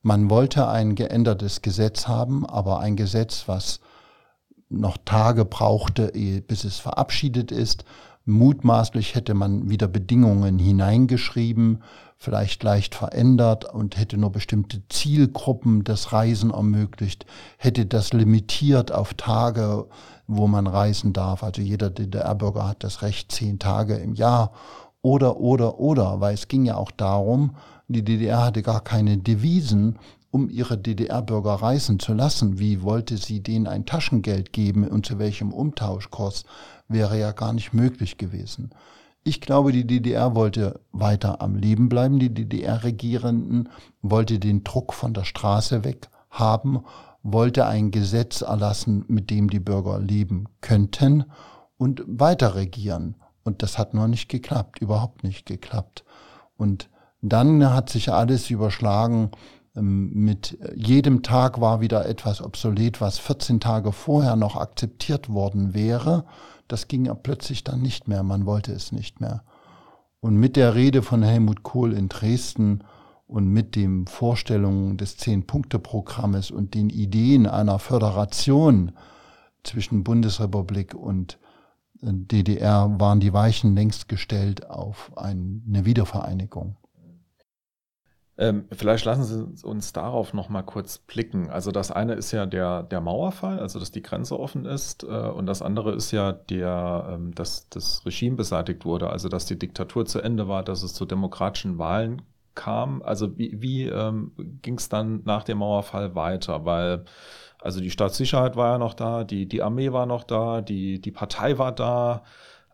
Man 0.00 0.30
wollte 0.30 0.66
ein 0.66 0.94
geändertes 0.94 1.60
Gesetz 1.60 2.08
haben, 2.08 2.46
aber 2.46 2.80
ein 2.80 2.96
Gesetz, 2.96 3.48
was 3.48 3.80
noch 4.70 4.96
Tage 5.04 5.44
brauchte, 5.44 6.12
bis 6.46 6.64
es 6.64 6.78
verabschiedet 6.78 7.52
ist. 7.52 7.84
Mutmaßlich 8.24 9.14
hätte 9.14 9.34
man 9.34 9.68
wieder 9.68 9.88
Bedingungen 9.88 10.58
hineingeschrieben, 10.58 11.82
vielleicht 12.16 12.62
leicht 12.62 12.94
verändert 12.94 13.64
und 13.64 13.96
hätte 13.96 14.18
nur 14.18 14.30
bestimmte 14.30 14.82
Zielgruppen 14.88 15.84
das 15.84 16.12
Reisen 16.12 16.50
ermöglicht, 16.50 17.26
hätte 17.56 17.86
das 17.86 18.12
limitiert 18.12 18.92
auf 18.92 19.14
Tage, 19.14 19.86
wo 20.26 20.46
man 20.46 20.66
reisen 20.66 21.12
darf. 21.12 21.42
Also 21.42 21.62
jeder 21.62 21.90
DDR-Bürger 21.90 22.68
hat 22.68 22.84
das 22.84 23.02
Recht, 23.02 23.32
zehn 23.32 23.58
Tage 23.58 23.96
im 23.96 24.14
Jahr 24.14 24.52
oder, 25.02 25.38
oder, 25.38 25.80
oder, 25.80 26.20
weil 26.20 26.34
es 26.34 26.46
ging 26.46 26.66
ja 26.66 26.76
auch 26.76 26.90
darum, 26.90 27.56
die 27.88 28.04
DDR 28.04 28.44
hatte 28.44 28.62
gar 28.62 28.82
keine 28.82 29.16
Devisen, 29.16 29.98
um 30.30 30.48
ihre 30.48 30.78
DDR-Bürger 30.78 31.54
reisen 31.54 31.98
zu 31.98 32.14
lassen. 32.14 32.58
Wie 32.58 32.82
wollte 32.82 33.16
sie 33.16 33.42
denen 33.42 33.66
ein 33.66 33.86
Taschengeld 33.86 34.52
geben 34.52 34.86
und 34.86 35.06
zu 35.06 35.18
welchem 35.18 35.52
Umtauschkurs 35.52 36.44
wäre 36.90 37.18
ja 37.18 37.32
gar 37.32 37.52
nicht 37.52 37.72
möglich 37.72 38.18
gewesen. 38.18 38.70
Ich 39.22 39.40
glaube, 39.40 39.72
die 39.72 39.86
DDR 39.86 40.34
wollte 40.34 40.80
weiter 40.92 41.42
am 41.42 41.54
Leben 41.54 41.88
bleiben. 41.88 42.18
Die 42.18 42.32
DDR-Regierenden 42.32 43.68
wollte 44.02 44.38
den 44.38 44.64
Druck 44.64 44.94
von 44.94 45.12
der 45.12 45.24
Straße 45.24 45.84
weg 45.84 46.08
haben, 46.30 46.84
wollte 47.22 47.66
ein 47.66 47.90
Gesetz 47.90 48.40
erlassen, 48.40 49.04
mit 49.08 49.30
dem 49.30 49.50
die 49.50 49.60
Bürger 49.60 49.98
leben 49.98 50.46
könnten 50.60 51.24
und 51.76 52.02
weiter 52.06 52.54
regieren. 52.54 53.16
Und 53.42 53.62
das 53.62 53.78
hat 53.78 53.94
nur 53.94 54.08
nicht 54.08 54.28
geklappt, 54.28 54.80
überhaupt 54.80 55.22
nicht 55.22 55.44
geklappt. 55.44 56.04
Und 56.56 56.88
dann 57.20 57.72
hat 57.72 57.90
sich 57.90 58.12
alles 58.12 58.48
überschlagen 58.48 59.30
mit 59.74 60.58
jedem 60.74 61.22
Tag 61.22 61.60
war 61.60 61.80
wieder 61.80 62.06
etwas 62.06 62.42
obsolet, 62.42 63.00
was 63.00 63.18
14 63.18 63.60
Tage 63.60 63.92
vorher 63.92 64.36
noch 64.36 64.56
akzeptiert 64.56 65.32
worden 65.32 65.74
wäre. 65.74 66.24
Das 66.66 66.88
ging 66.88 67.04
ja 67.04 67.14
plötzlich 67.14 67.62
dann 67.64 67.80
nicht 67.80 68.08
mehr, 68.08 68.22
man 68.22 68.46
wollte 68.46 68.72
es 68.72 68.92
nicht 68.92 69.20
mehr. 69.20 69.44
Und 70.20 70.36
mit 70.36 70.56
der 70.56 70.74
Rede 70.74 71.02
von 71.02 71.22
Helmut 71.22 71.62
Kohl 71.62 71.92
in 71.92 72.08
Dresden 72.08 72.84
und 73.26 73.46
mit 73.46 73.76
den 73.76 74.06
Vorstellungen 74.06 74.96
des 74.96 75.16
Zehn-Punkte-Programmes 75.16 76.50
und 76.50 76.74
den 76.74 76.90
Ideen 76.90 77.46
einer 77.46 77.78
Föderation 77.78 78.92
zwischen 79.62 80.02
Bundesrepublik 80.02 80.94
und 80.94 81.38
äh, 82.02 82.08
DDR 82.12 82.98
waren 82.98 83.20
die 83.20 83.32
Weichen 83.32 83.74
längst 83.76 84.08
gestellt 84.08 84.68
auf 84.68 85.12
eine 85.16 85.84
Wiedervereinigung. 85.84 86.76
Ähm, 88.40 88.64
vielleicht 88.72 89.04
lassen 89.04 89.24
Sie 89.24 89.66
uns 89.66 89.92
darauf 89.92 90.32
noch 90.32 90.48
mal 90.48 90.62
kurz 90.62 90.96
blicken. 90.96 91.50
Also 91.50 91.72
das 91.72 91.90
eine 91.92 92.14
ist 92.14 92.32
ja 92.32 92.46
der, 92.46 92.82
der 92.84 93.02
Mauerfall, 93.02 93.58
also 93.60 93.78
dass 93.78 93.90
die 93.90 94.00
Grenze 94.00 94.40
offen 94.40 94.64
ist, 94.64 95.02
äh, 95.02 95.06
und 95.06 95.44
das 95.44 95.60
andere 95.60 95.92
ist 95.94 96.10
ja 96.10 96.32
der, 96.32 97.10
ähm, 97.12 97.34
dass 97.34 97.68
das 97.68 98.04
Regime 98.06 98.36
beseitigt 98.36 98.86
wurde, 98.86 99.10
also 99.10 99.28
dass 99.28 99.44
die 99.44 99.58
Diktatur 99.58 100.06
zu 100.06 100.20
Ende 100.22 100.48
war, 100.48 100.62
dass 100.62 100.82
es 100.82 100.94
zu 100.94 101.04
demokratischen 101.04 101.76
Wahlen 101.76 102.22
kam. 102.54 103.02
Also 103.02 103.36
wie, 103.38 103.60
wie 103.60 103.84
ähm, 103.84 104.32
ging 104.62 104.78
es 104.78 104.88
dann 104.88 105.20
nach 105.26 105.44
dem 105.44 105.58
Mauerfall 105.58 106.14
weiter? 106.14 106.64
Weil 106.64 107.04
also 107.60 107.80
die 107.80 107.90
Staatssicherheit 107.90 108.56
war 108.56 108.72
ja 108.72 108.78
noch 108.78 108.94
da, 108.94 109.24
die, 109.24 109.46
die 109.46 109.62
Armee 109.62 109.92
war 109.92 110.06
noch 110.06 110.24
da, 110.24 110.62
die, 110.62 110.98
die 111.00 111.12
Partei 111.12 111.58
war 111.58 111.72
da. 111.72 112.22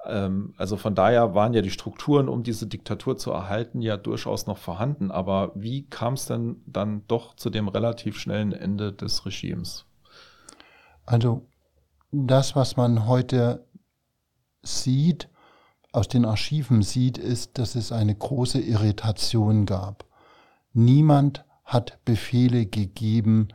Ähm, 0.09 0.55
also 0.57 0.77
von 0.77 0.95
daher 0.95 1.35
waren 1.35 1.55
ja 1.55 1.63
die 1.63 1.71
Strukturen, 1.71 2.29
um 2.29 2.43
diese 2.43 2.67
Diktatur 2.67 3.17
zu 3.17 3.31
erhalten, 3.31 3.83
ja 3.83 3.97
durchaus 3.97 4.47
noch 4.47 4.59
vorhanden. 4.59 5.11
Aber 5.11 5.53
wie 5.55 5.87
kam 5.87 6.15
es 6.15 6.27
denn 6.27 6.63
dann 6.67 7.03
doch 7.09 7.35
zu 7.35 7.51
dem 7.51 7.69
relativ 7.69 8.19
schnellen 8.19 8.53
Ende 8.53 8.93
des 8.93 9.27
Regimes? 9.27 9.87
Also 11.05 11.47
das, 12.11 12.57
was 12.57 12.77
man 12.77 13.07
heute 13.07 13.67
sieht, 14.63 15.29
aus 15.93 16.09
den 16.09 16.25
Archiven 16.25 16.83
sieht, 16.83 17.17
ist, 17.19 17.59
dass 17.59 17.75
es 17.75 17.93
eine 17.93 18.15
große 18.15 18.61
Irritation 18.61 19.67
gab. 19.67 20.05
Niemand 20.73 21.45
hat 21.65 21.99
Befehle 22.05 22.67
gegeben 22.67 23.49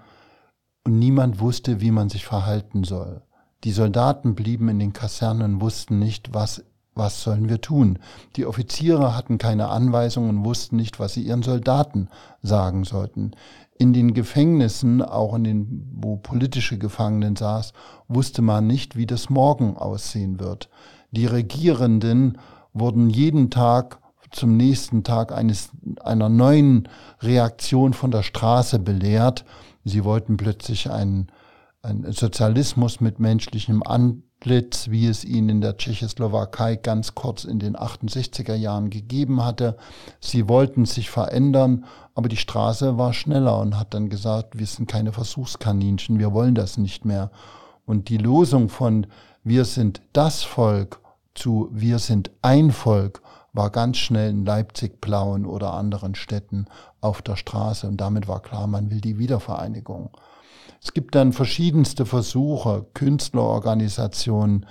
und 0.84 0.98
niemand 0.98 1.40
wusste, 1.40 1.82
wie 1.82 1.92
man 1.92 2.10
sich 2.10 2.26
verhalten 2.26 2.84
soll. 2.84 3.22
Die 3.64 3.72
Soldaten 3.72 4.36
blieben 4.36 4.70
in 4.70 4.80
den 4.80 4.94
Kasernen 4.94 5.56
und 5.56 5.62
wussten 5.62 6.00
nicht, 6.00 6.34
was, 6.34 6.64
was 6.96 7.22
sollen 7.22 7.48
wir 7.48 7.62
tun. 7.62 8.00
Die 8.36 8.46
Offiziere 8.46 9.16
hatten 9.16 9.38
keine 9.38 9.70
Anweisungen 9.70 10.38
und 10.38 10.46
wussten 10.46 10.76
nicht, 10.76 11.00
was 11.00 11.14
sie 11.14 11.22
ihren 11.22 11.44
Soldaten 11.44 12.10
sagen 12.42 12.84
sollten. 12.84 13.32
In 13.78 13.94
den 13.94 14.14
Gefängnissen, 14.14 15.02
auch 15.02 15.36
in 15.36 15.44
den, 15.44 15.92
wo 15.94 16.18
politische 16.18 16.78
Gefangenen 16.78 17.36
saß, 17.36 17.74
wusste 18.08 18.42
man 18.42 18.68
nicht, 18.68 18.96
wie 18.96 19.06
das 19.08 19.30
morgen 19.30 19.78
aussehen 19.78 20.40
wird. 20.40 20.70
Die 21.12 21.26
Regierenden 21.26 22.38
wurden 22.74 23.10
jeden 23.10 23.50
Tag 23.50 24.00
zum 24.32 24.56
nächsten 24.56 25.04
Tag 25.04 25.32
eines, 25.32 25.72
einer 26.02 26.30
neuen 26.30 26.88
Reaktion 27.22 27.94
von 27.94 28.12
der 28.12 28.24
Straße 28.24 28.80
belehrt. 28.80 29.46
Sie 29.84 30.04
wollten 30.04 30.38
plötzlich 30.38 30.90
einen 30.90 31.28
ein 31.84 32.12
Sozialismus 32.12 33.02
mit 33.02 33.20
menschlichem 33.20 33.82
Antlitz, 33.84 34.90
wie 34.90 35.08
es 35.08 35.26
ihn 35.26 35.50
in 35.50 35.62
der 35.62 35.78
Tschechoslowakei 35.78 36.76
ganz 36.76 37.16
kurz 37.16 37.44
in 37.44 37.60
den 37.60 37.76
68er 37.76 38.54
Jahren 38.54 38.90
gegeben 38.90 39.44
hatte. 39.44 39.78
Sie 40.20 40.48
wollten 40.48 40.86
sich 40.86 41.10
verändern, 41.10 41.86
aber 42.14 42.30
die 42.30 42.38
Straße 42.38 42.98
war 42.98 43.14
schneller 43.14 43.60
und 43.60 43.80
hat 43.80 43.94
dann 43.94 44.10
gesagt, 44.10 44.60
wir 44.60 44.68
sind 44.68 44.88
keine 44.88 45.12
Versuchskaninchen, 45.12 46.20
wir 46.20 46.34
wollen 46.34 46.56
das 46.56 46.78
nicht 46.78 47.04
mehr. 47.04 47.32
Und 47.86 48.10
die 48.10 48.18
Losung 48.18 48.70
von 48.70 49.08
wir 49.44 49.66
sind 49.66 50.02
das 50.14 50.44
Volk 50.44 51.00
zu 51.34 51.70
wir 51.72 51.98
sind 51.98 52.30
ein 52.42 52.72
Volk 52.72 53.22
war 53.54 53.70
ganz 53.70 53.98
schnell 53.98 54.30
in 54.30 54.46
Leipzig, 54.46 55.02
Plauen 55.02 55.46
oder 55.46 55.74
anderen 55.74 56.16
Städten 56.16 56.68
auf 57.02 57.22
der 57.22 57.36
Straße 57.36 57.88
und 57.88 57.98
damit 57.98 58.28
war 58.28 58.42
klar, 58.42 58.68
man 58.68 58.90
will 58.92 59.02
die 59.02 59.18
Wiedervereinigung. 59.18 60.12
Es 60.84 60.94
gibt 60.94 61.14
dann 61.14 61.32
verschiedenste 61.32 62.08
Versuche, 62.08 62.88
Künstlerorganisationen, 62.96 64.66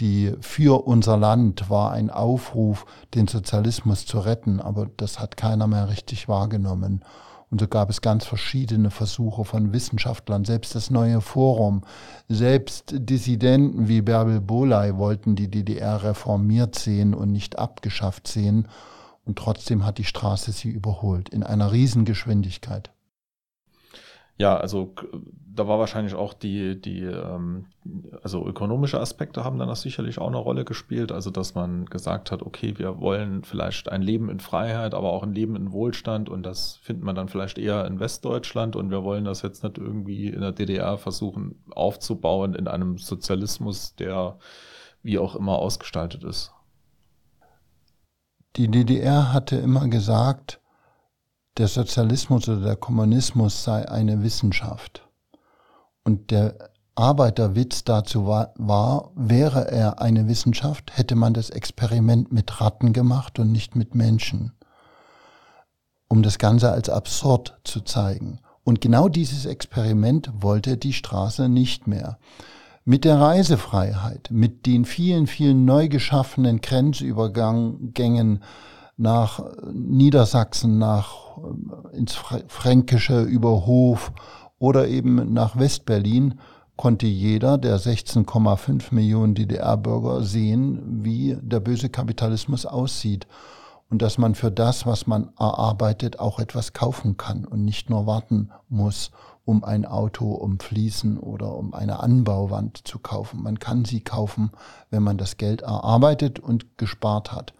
die 0.00 0.32
für 0.40 0.84
unser 0.86 1.16
Land 1.16 1.70
war 1.70 1.92
ein 1.92 2.10
Aufruf, 2.10 2.86
den 3.14 3.28
Sozialismus 3.28 4.04
zu 4.04 4.18
retten, 4.18 4.60
aber 4.60 4.90
das 4.96 5.20
hat 5.20 5.36
keiner 5.36 5.68
mehr 5.68 5.88
richtig 5.88 6.28
wahrgenommen. 6.28 7.04
Und 7.50 7.60
so 7.60 7.68
gab 7.68 7.88
es 7.88 8.00
ganz 8.00 8.24
verschiedene 8.24 8.90
Versuche 8.90 9.44
von 9.44 9.72
Wissenschaftlern, 9.72 10.44
selbst 10.44 10.74
das 10.74 10.90
neue 10.90 11.20
Forum, 11.20 11.82
selbst 12.28 12.92
Dissidenten 12.92 13.86
wie 13.86 14.02
Bärbel 14.02 14.40
Boley 14.40 14.96
wollten 14.96 15.36
die 15.36 15.48
DDR 15.48 16.02
reformiert 16.02 16.74
sehen 16.74 17.14
und 17.14 17.30
nicht 17.30 17.56
abgeschafft 17.60 18.26
sehen. 18.26 18.66
Und 19.24 19.38
trotzdem 19.38 19.86
hat 19.86 19.98
die 19.98 20.04
Straße 20.04 20.50
sie 20.50 20.70
überholt 20.70 21.28
in 21.28 21.44
einer 21.44 21.70
Riesengeschwindigkeit. 21.70 22.90
Ja, 24.36 24.56
also 24.56 24.94
da 25.54 25.68
war 25.68 25.78
wahrscheinlich 25.78 26.14
auch 26.14 26.34
die, 26.34 26.80
die, 26.80 27.02
ähm, 27.02 27.66
also 28.22 28.44
ökonomische 28.44 28.98
Aspekte 29.00 29.44
haben 29.44 29.58
dann 29.58 29.68
das 29.68 29.82
sicherlich 29.82 30.18
auch 30.18 30.26
eine 30.26 30.38
Rolle 30.38 30.64
gespielt. 30.64 31.12
Also, 31.12 31.30
dass 31.30 31.54
man 31.54 31.86
gesagt 31.86 32.32
hat, 32.32 32.42
okay, 32.42 32.74
wir 32.76 32.98
wollen 32.98 33.44
vielleicht 33.44 33.88
ein 33.88 34.02
Leben 34.02 34.28
in 34.28 34.40
Freiheit, 34.40 34.94
aber 34.94 35.12
auch 35.12 35.22
ein 35.22 35.34
Leben 35.34 35.54
in 35.54 35.70
Wohlstand 35.70 36.28
und 36.28 36.42
das 36.42 36.76
findet 36.82 37.04
man 37.04 37.14
dann 37.14 37.28
vielleicht 37.28 37.58
eher 37.58 37.86
in 37.86 38.00
Westdeutschland 38.00 38.74
und 38.74 38.90
wir 38.90 39.04
wollen 39.04 39.24
das 39.24 39.42
jetzt 39.42 39.62
nicht 39.62 39.78
irgendwie 39.78 40.28
in 40.28 40.40
der 40.40 40.52
DDR 40.52 40.98
versuchen 40.98 41.62
aufzubauen 41.70 42.54
in 42.54 42.66
einem 42.66 42.98
Sozialismus, 42.98 43.94
der 43.94 44.38
wie 45.02 45.18
auch 45.18 45.36
immer 45.36 45.58
ausgestaltet 45.58 46.24
ist. 46.24 46.52
Die 48.56 48.68
DDR 48.68 49.32
hatte 49.32 49.56
immer 49.56 49.88
gesagt, 49.88 50.60
der 51.56 51.68
Sozialismus 51.68 52.48
oder 52.48 52.60
der 52.60 52.76
Kommunismus 52.76 53.64
sei 53.64 53.88
eine 53.88 54.22
Wissenschaft. 54.22 55.06
Und 56.02 56.30
der 56.30 56.70
Arbeiterwitz 56.96 57.84
dazu 57.84 58.26
war, 58.26 58.52
war, 58.56 59.10
wäre 59.14 59.70
er 59.70 60.00
eine 60.00 60.28
Wissenschaft, 60.28 60.96
hätte 60.96 61.16
man 61.16 61.34
das 61.34 61.50
Experiment 61.50 62.32
mit 62.32 62.60
Ratten 62.60 62.92
gemacht 62.92 63.38
und 63.38 63.50
nicht 63.50 63.74
mit 63.74 63.94
Menschen, 63.94 64.52
um 66.08 66.22
das 66.22 66.38
Ganze 66.38 66.70
als 66.70 66.88
absurd 66.88 67.58
zu 67.64 67.80
zeigen. 67.80 68.40
Und 68.62 68.80
genau 68.80 69.08
dieses 69.08 69.44
Experiment 69.44 70.30
wollte 70.34 70.76
die 70.76 70.92
Straße 70.92 71.48
nicht 71.48 71.86
mehr. 71.86 72.18
Mit 72.84 73.04
der 73.04 73.18
Reisefreiheit, 73.18 74.28
mit 74.30 74.66
den 74.66 74.84
vielen, 74.84 75.26
vielen 75.26 75.64
neu 75.64 75.88
geschaffenen 75.88 76.60
Grenzübergängen 76.60 78.42
nach 78.96 79.40
Niedersachsen, 79.72 80.78
nach 80.78 81.38
äh, 81.38 81.96
ins 81.96 82.14
Fränkische 82.14 83.22
über 83.22 83.66
Hof 83.66 84.12
oder 84.58 84.88
eben 84.88 85.32
nach 85.32 85.58
Westberlin 85.58 86.38
konnte 86.76 87.06
jeder 87.06 87.58
der 87.58 87.78
16,5 87.78 88.92
Millionen 88.92 89.34
DDR-Bürger 89.34 90.22
sehen, 90.22 91.04
wie 91.04 91.36
der 91.40 91.60
böse 91.60 91.88
Kapitalismus 91.88 92.66
aussieht. 92.66 93.26
und 93.90 94.02
dass 94.02 94.18
man 94.18 94.34
für 94.34 94.50
das, 94.50 94.86
was 94.86 95.06
man 95.06 95.30
erarbeitet, 95.38 96.18
auch 96.18 96.40
etwas 96.40 96.72
kaufen 96.72 97.16
kann 97.16 97.44
und 97.44 97.64
nicht 97.64 97.90
nur 97.90 98.06
warten 98.06 98.50
muss, 98.68 99.10
um 99.44 99.62
ein 99.62 99.84
Auto, 99.84 100.32
um 100.32 100.58
Fliesen 100.58 101.18
oder 101.18 101.54
um 101.54 101.74
eine 101.74 102.00
Anbauwand 102.00 102.88
zu 102.88 102.98
kaufen. 102.98 103.42
Man 103.42 103.58
kann 103.58 103.84
sie 103.84 104.00
kaufen, 104.00 104.50
wenn 104.90 105.02
man 105.02 105.18
das 105.18 105.36
Geld 105.36 105.62
erarbeitet 105.62 106.40
und 106.40 106.78
gespart 106.78 107.30
hat. 107.32 107.54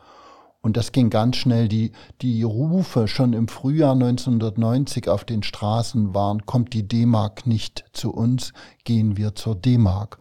Und 0.64 0.78
das 0.78 0.92
ging 0.92 1.10
ganz 1.10 1.36
schnell. 1.36 1.68
Die, 1.68 1.92
die 2.22 2.42
Rufe 2.42 3.06
schon 3.06 3.34
im 3.34 3.48
Frühjahr 3.48 3.92
1990 3.92 5.10
auf 5.10 5.24
den 5.24 5.42
Straßen 5.42 6.14
waren, 6.14 6.46
kommt 6.46 6.72
die 6.72 6.88
D-Mark 6.88 7.46
nicht 7.46 7.84
zu 7.92 8.14
uns, 8.14 8.54
gehen 8.82 9.18
wir 9.18 9.34
zur 9.34 9.56
D-Mark. 9.56 10.16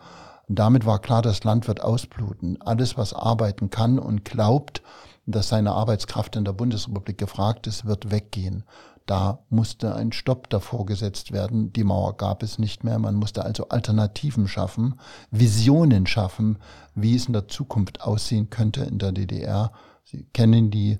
Und 0.49 0.59
damit 0.59 0.85
war 0.85 0.99
klar, 0.99 1.21
das 1.21 1.45
Land 1.45 1.69
wird 1.69 1.79
ausbluten. 1.81 2.61
Alles, 2.61 2.97
was 2.97 3.13
arbeiten 3.13 3.69
kann 3.69 3.97
und 3.97 4.25
glaubt, 4.25 4.81
dass 5.25 5.47
seine 5.47 5.71
Arbeitskraft 5.71 6.35
in 6.35 6.43
der 6.43 6.51
Bundesrepublik 6.51 7.17
gefragt 7.17 7.65
ist, 7.65 7.85
wird 7.85 8.11
weggehen. 8.11 8.65
Da 9.05 9.39
musste 9.49 9.95
ein 9.95 10.11
Stopp 10.11 10.49
davor 10.49 10.85
gesetzt 10.85 11.31
werden. 11.31 11.71
Die 11.71 11.85
Mauer 11.85 12.17
gab 12.17 12.43
es 12.43 12.59
nicht 12.59 12.83
mehr. 12.83 12.99
Man 12.99 13.15
musste 13.15 13.45
also 13.45 13.69
Alternativen 13.69 14.49
schaffen, 14.49 14.99
Visionen 15.31 16.05
schaffen, 16.05 16.57
wie 16.95 17.15
es 17.15 17.27
in 17.27 17.33
der 17.33 17.47
Zukunft 17.47 18.01
aussehen 18.01 18.49
könnte 18.49 18.83
in 18.83 18.99
der 18.99 19.13
DDR 19.13 19.71
Sie 20.03 20.25
kennen 20.33 20.71
die, 20.71 20.99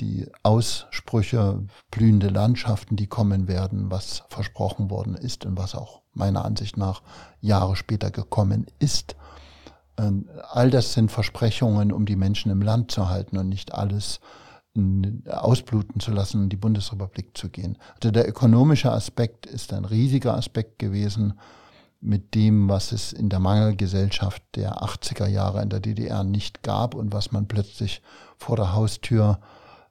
die 0.00 0.28
Aussprüche, 0.42 1.64
blühende 1.90 2.28
Landschaften, 2.28 2.96
die 2.96 3.06
kommen 3.06 3.48
werden, 3.48 3.90
was 3.90 4.24
versprochen 4.28 4.90
worden 4.90 5.14
ist 5.14 5.46
und 5.46 5.56
was 5.56 5.74
auch 5.74 6.02
meiner 6.12 6.44
Ansicht 6.44 6.76
nach 6.76 7.02
Jahre 7.40 7.76
später 7.76 8.10
gekommen 8.10 8.66
ist. 8.78 9.16
Ähm, 9.98 10.28
all 10.50 10.70
das 10.70 10.92
sind 10.92 11.10
Versprechungen, 11.10 11.92
um 11.92 12.06
die 12.06 12.16
Menschen 12.16 12.50
im 12.50 12.62
Land 12.62 12.90
zu 12.90 13.08
halten 13.08 13.38
und 13.38 13.48
nicht 13.48 13.74
alles 13.74 14.20
ausbluten 15.26 16.00
zu 16.00 16.10
lassen 16.10 16.42
und 16.42 16.50
die 16.50 16.56
Bundesrepublik 16.56 17.34
zu 17.34 17.48
gehen. 17.48 17.78
Also 17.94 18.10
der 18.10 18.28
ökonomische 18.28 18.92
Aspekt 18.92 19.46
ist 19.46 19.72
ein 19.72 19.86
riesiger 19.86 20.36
Aspekt 20.36 20.78
gewesen 20.78 21.40
mit 22.06 22.34
dem, 22.34 22.68
was 22.68 22.92
es 22.92 23.12
in 23.12 23.28
der 23.28 23.40
Mangelgesellschaft 23.40 24.42
der 24.54 24.82
80er 24.82 25.26
Jahre 25.26 25.62
in 25.62 25.68
der 25.68 25.80
DDR 25.80 26.24
nicht 26.24 26.62
gab 26.62 26.94
und 26.94 27.12
was 27.12 27.32
man 27.32 27.48
plötzlich 27.48 28.00
vor 28.38 28.56
der 28.56 28.74
Haustür 28.74 29.40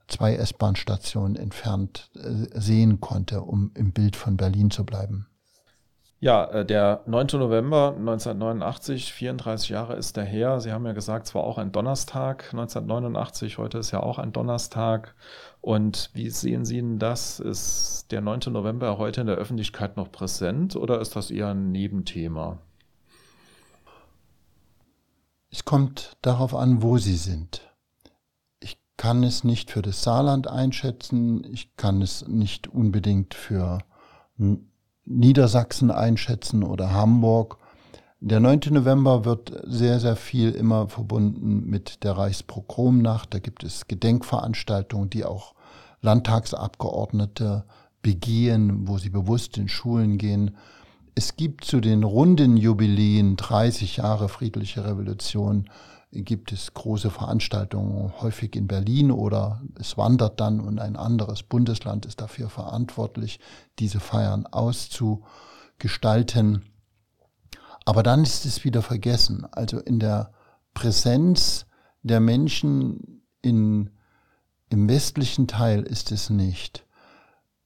zwei 0.07 0.35
S-Bahn-Stationen 0.35 1.35
entfernt 1.35 2.09
äh, 2.15 2.59
sehen 2.59 3.01
konnte, 3.01 3.41
um 3.41 3.71
im 3.73 3.91
Bild 3.91 4.15
von 4.15 4.37
Berlin 4.37 4.71
zu 4.71 4.85
bleiben. 4.85 5.27
Ja, 6.19 6.45
äh, 6.45 6.65
der 6.65 7.01
9. 7.07 7.27
November 7.33 7.93
1989, 7.97 9.13
34 9.13 9.69
Jahre 9.69 9.95
ist 9.95 10.15
der 10.15 10.23
her. 10.23 10.61
Sie 10.61 10.71
haben 10.71 10.85
ja 10.85 10.93
gesagt, 10.93 11.27
es 11.27 11.35
war 11.35 11.43
auch 11.43 11.57
ein 11.57 11.71
Donnerstag 11.71 12.45
1989, 12.53 13.57
heute 13.57 13.79
ist 13.79 13.91
ja 13.91 14.01
auch 14.01 14.17
ein 14.17 14.31
Donnerstag. 14.31 15.13
Und 15.61 16.09
wie 16.13 16.29
sehen 16.29 16.63
Sie 16.63 16.77
denn 16.77 16.99
das? 16.99 17.39
Ist 17.39 18.07
der 18.11 18.21
9. 18.21 18.53
November 18.53 18.97
heute 18.97 19.21
in 19.21 19.27
der 19.27 19.35
Öffentlichkeit 19.35 19.97
noch 19.97 20.11
präsent 20.11 20.75
oder 20.75 21.01
ist 21.01 21.15
das 21.15 21.31
eher 21.31 21.49
ein 21.49 21.71
Nebenthema? 21.71 22.59
Es 25.51 25.65
kommt 25.65 26.17
darauf 26.21 26.55
an, 26.55 26.81
wo 26.81 26.97
Sie 26.97 27.15
sind. 27.15 27.61
Ich 28.59 28.77
kann 28.97 29.23
es 29.23 29.43
nicht 29.43 29.69
für 29.71 29.81
das 29.81 30.01
Saarland 30.01 30.47
einschätzen, 30.47 31.43
ich 31.51 31.75
kann 31.75 32.01
es 32.01 32.27
nicht 32.27 32.67
unbedingt 32.67 33.33
für 33.33 33.79
Niedersachsen 35.05 35.91
einschätzen 35.91 36.63
oder 36.63 36.91
Hamburg. 36.91 37.57
Der 38.19 38.39
9. 38.39 38.61
November 38.71 39.25
wird 39.25 39.53
sehr, 39.65 39.99
sehr 39.99 40.15
viel 40.15 40.51
immer 40.51 40.87
verbunden 40.89 41.69
mit 41.69 42.03
der 42.03 42.17
Reichspogromnacht. 42.17 43.33
Da 43.33 43.39
gibt 43.39 43.63
es 43.63 43.87
Gedenkveranstaltungen, 43.87 45.09
die 45.09 45.25
auch 45.25 45.53
Landtagsabgeordnete 46.01 47.65
begehen, 48.01 48.87
wo 48.87 48.97
sie 48.97 49.09
bewusst 49.09 49.57
in 49.57 49.67
Schulen 49.67 50.17
gehen. 50.17 50.55
Es 51.13 51.35
gibt 51.35 51.65
zu 51.65 51.81
den 51.81 52.03
runden 52.03 52.57
Jubiläen 52.57 53.35
30 53.35 53.97
Jahre 53.97 54.27
friedliche 54.29 54.85
Revolution 54.85 55.69
gibt 56.23 56.51
es 56.51 56.73
große 56.73 57.09
Veranstaltungen, 57.09 58.13
häufig 58.21 58.55
in 58.55 58.67
Berlin 58.67 59.11
oder 59.11 59.61
es 59.79 59.97
wandert 59.97 60.39
dann 60.39 60.59
und 60.59 60.79
ein 60.79 60.95
anderes 60.95 61.43
Bundesland 61.43 62.05
ist 62.05 62.21
dafür 62.21 62.49
verantwortlich, 62.49 63.39
diese 63.79 63.99
Feiern 63.99 64.45
auszugestalten. 64.45 66.63
Aber 67.85 68.03
dann 68.03 68.23
ist 68.23 68.45
es 68.45 68.63
wieder 68.63 68.81
vergessen. 68.81 69.45
Also 69.51 69.79
in 69.79 69.99
der 69.99 70.31
Präsenz 70.73 71.65
der 72.01 72.19
Menschen 72.19 73.21
in 73.41 73.91
im 74.69 74.89
westlichen 74.89 75.47
Teil 75.47 75.83
ist 75.83 76.11
es 76.11 76.29
nicht. 76.29 76.85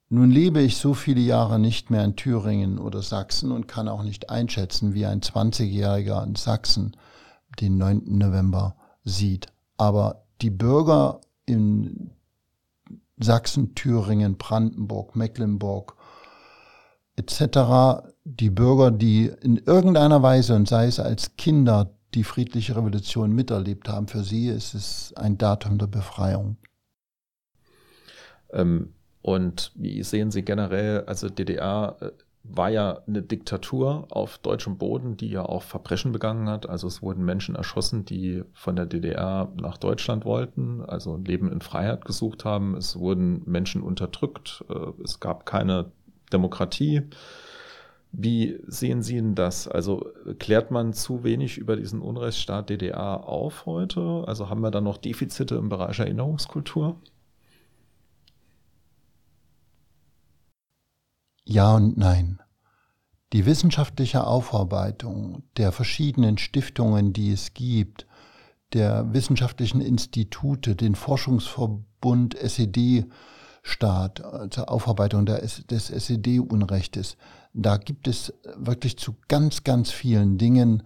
Nun 0.10 0.32
lebe 0.32 0.62
ich 0.62 0.78
so 0.78 0.94
viele 0.94 1.22
Jahre 1.22 1.60
nicht 1.60 1.92
mehr 1.92 2.04
in 2.04 2.16
Thüringen 2.16 2.80
oder 2.80 3.02
Sachsen 3.02 3.52
und 3.52 3.68
kann 3.68 3.88
auch 3.88 4.04
nicht 4.04 4.30
einschätzen, 4.30 4.94
wie 4.94 5.06
ein 5.06 5.22
20-Jähriger 5.22 6.24
in 6.24 6.36
Sachsen 6.36 6.96
den 7.60 7.78
9. 7.78 8.04
November 8.06 8.76
sieht. 9.04 9.48
Aber 9.78 10.24
die 10.42 10.50
Bürger 10.50 11.22
in 11.46 12.12
Sachsen, 13.18 13.76
Thüringen, 13.76 14.38
Brandenburg, 14.38 15.16
Mecklenburg 15.16 15.96
etc., 17.16 18.08
die 18.24 18.50
Bürger, 18.50 18.92
die 18.92 19.32
in 19.42 19.58
irgendeiner 19.58 20.22
Weise 20.22 20.56
und 20.56 20.68
sei 20.68 20.86
es 20.86 21.00
als 21.00 21.36
Kinder 21.36 21.92
die 22.14 22.24
friedliche 22.24 22.76
Revolution 22.76 23.34
miterlebt 23.34 23.90
haben, 23.90 24.08
für 24.08 24.24
sie 24.24 24.48
ist 24.48 24.74
es 24.74 25.14
ein 25.16 25.38
Datum 25.38 25.78
der 25.78 25.88
Befreiung. 25.88 26.58
Ähm, 28.52 28.94
und 29.22 29.72
wie 29.76 30.02
sehen 30.04 30.32
Sie 30.32 30.44
generell, 30.44 31.04
also 31.06 31.30
DDR 31.30 31.98
war 32.43 32.69
ja 32.69 33.02
eine 33.06 33.21
Diktatur 33.21 34.08
auf 34.10 34.38
deutschem 34.38 34.78
Boden, 34.78 35.17
die 35.17 35.30
ja 35.30 35.43
auch 35.43 35.63
Verbrechen 35.63 36.12
begangen 36.12 36.47
hat. 36.49 36.67
Also 36.67 36.88
es 36.88 37.02
wurden 37.02 37.25
Menschen 37.25 37.56
erschossen, 37.56 38.06
die 38.06 38.43
von 38.54 38.75
der 38.75 38.86
DDR 38.86 39.52
nach 39.60 39.78
Deutschland 39.78 40.25
wollten, 40.25 40.82
also 40.82 41.17
Leben 41.17 41.52
in 41.52 41.62
Freiheit 41.62 42.06
gesucht 42.06 42.45
haben. 42.45 42.75
Es 42.75 42.97
wurden 42.97 43.43
Menschen 43.45 43.82
unterdrückt. 43.82 44.63
Äh, 44.69 45.04
es 45.04 45.19
gab 45.19 45.45
keine 45.45 45.91
Demokratie. 46.32 47.04
Wie 48.12 48.60
sehen 48.65 49.04
Sie 49.04 49.15
denn 49.15 49.36
das? 49.36 49.67
Also 49.67 50.12
klärt 50.39 50.71
man 50.71 50.93
zu 50.93 51.23
wenig 51.23 51.58
über 51.58 51.75
diesen 51.75 52.02
Unrechtsstaat 52.02 52.69
DDR 52.69 53.28
auf 53.28 53.65
heute? 53.67 54.23
Also 54.25 54.49
haben 54.49 54.62
wir 54.62 54.71
da 54.71 54.82
noch 54.82 54.97
Defizite 54.97 55.56
im 55.56 55.69
Bereich 55.69 55.99
Erinnerungskultur? 55.99 56.95
Ja 61.52 61.74
und 61.74 61.98
nein. 61.98 62.40
Die 63.34 63.48
wissenschaftliche 63.48 64.24
Aufarbeitung 64.28 65.42
der 65.58 65.72
verschiedenen 65.72 66.38
Stiftungen, 66.38 67.12
die 67.12 67.32
es 67.32 67.56
gibt, 67.56 68.06
der 68.74 69.14
wissenschaftlichen 69.14 69.82
Institute, 69.82 70.76
den 70.76 70.94
Forschungsverbund 70.94 72.36
SED-Staat 72.36 74.20
äh, 74.20 74.50
zur 74.52 74.70
Aufarbeitung 74.70 75.26
des 75.26 75.90
SED-Unrechtes, 75.90 77.18
da 77.54 77.78
gibt 77.78 78.08
es 78.08 78.32
wirklich 78.56 79.00
zu 79.00 79.16
ganz, 79.28 79.64
ganz 79.64 79.90
vielen 79.90 80.38
Dingen 80.38 80.84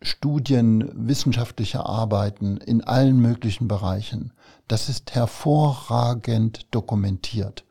Studien, 0.00 0.90
wissenschaftliche 0.94 1.84
Arbeiten 1.84 2.56
in 2.56 2.82
allen 2.82 3.20
möglichen 3.20 3.68
Bereichen. 3.68 4.32
Das 4.68 4.88
ist 4.88 5.14
hervorragend 5.14 6.66
dokumentiert 6.70 7.66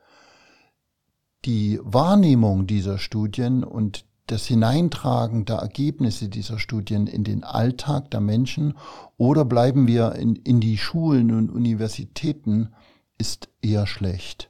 die 1.46 1.80
Wahrnehmung 1.84 2.68
dieser 2.68 2.98
Studien 2.98 3.64
und 3.64 4.06
das 4.28 4.46
Hineintragen 4.46 5.46
der 5.46 5.58
Ergebnisse 5.58 6.30
dieser 6.30 6.60
Studien 6.60 7.08
in 7.08 7.24
den 7.24 7.44
Alltag 7.44 8.12
der 8.12 8.22
Menschen 8.22 8.78
oder 9.18 9.44
bleiben 9.44 9.88
wir 9.88 10.14
in, 10.16 10.36
in 10.38 10.62
die 10.62 10.78
Schulen 10.78 11.32
und 11.32 11.50
Universitäten, 11.50 12.70
ist 13.18 13.50
eher 13.62 13.88
schlecht. 13.88 14.50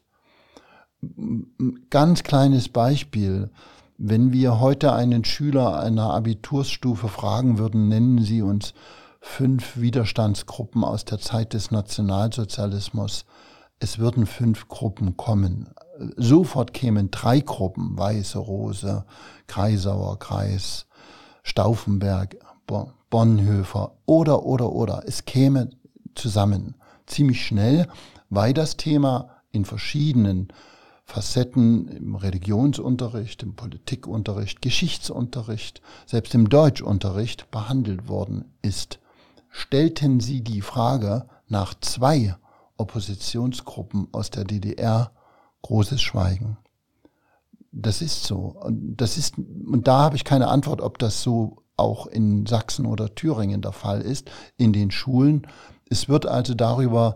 Ganz 1.90 2.24
kleines 2.24 2.70
Beispiel. 2.70 3.50
Wenn 3.98 4.34
wir 4.34 4.60
heute 4.60 4.94
einen 4.94 5.26
Schüler 5.26 5.80
einer 5.80 6.14
Abitursstufe 6.14 7.08
fragen 7.08 7.58
würden, 7.58 7.88
nennen 7.88 8.20
Sie 8.20 8.42
uns 8.42 8.74
fünf 9.20 9.78
Widerstandsgruppen 9.78 10.84
aus 10.84 11.06
der 11.06 11.20
Zeit 11.20 11.54
des 11.54 11.72
Nationalsozialismus, 11.72 13.26
es 13.80 13.98
würden 13.98 14.28
fünf 14.28 14.68
Gruppen 14.68 15.18
kommen 15.18 15.70
sofort 16.18 16.74
kämen 16.74 17.12
drei 17.12 17.40
Gruppen, 17.40 17.98
Weiße 17.98 18.40
Rose, 18.40 19.06
Kreisauer 19.48 20.20
Kreis, 20.20 20.88
Stauffenberg, 21.44 22.38
Bonhoeffer 23.10 23.98
oder, 24.06 24.46
oder, 24.46 24.72
oder. 24.72 25.04
Es 25.06 25.26
käme 25.26 25.70
zusammen 26.16 26.76
ziemlich 27.06 27.46
schnell, 27.46 27.88
weil 28.30 28.54
das 28.54 28.78
Thema 28.78 29.30
in 29.52 29.66
verschiedenen 29.66 30.48
Facetten 31.04 31.90
im 31.90 32.16
Religionsunterricht, 32.16 33.44
im 33.44 33.56
Politikunterricht, 33.56 34.62
Geschichtsunterricht, 34.62 35.82
selbst 36.06 36.34
im 36.34 36.48
Deutschunterricht 36.48 37.52
behandelt 37.52 38.08
worden 38.08 38.46
ist. 38.62 39.00
Stellten 39.50 40.22
Sie 40.22 40.42
die 40.42 40.62
Frage 40.62 41.28
nach 41.50 41.74
zwei 41.82 42.38
Oppositionsgruppen 42.78 44.08
aus 44.14 44.30
der 44.30 44.46
DDR 44.46 45.12
großes 45.62 46.02
Schweigen. 46.02 46.58
Das 47.71 48.02
ist 48.02 48.24
so. 48.24 48.56
Und 48.60 48.97
das 48.97 49.17
ist, 49.17 49.38
und 49.38 49.88
da 49.88 50.00
habe 50.00 50.15
ich 50.15 50.24
keine 50.24 50.47
Antwort, 50.47 50.82
ob 50.82 51.00
das 51.00 51.21
so 51.21 51.63
auch 51.78 52.08
in 52.08 52.45
Sachsen 52.45 52.86
oder 52.86 53.15
Thüringen 53.15 53.62
der 53.62 53.71
Fall 53.71 54.02
ist, 54.02 54.30
in 54.58 54.74
den 54.74 54.91
Schulen. 54.91 55.47
Es 55.89 56.10
wird 56.10 56.26
also 56.26 56.54
darüber 56.54 57.15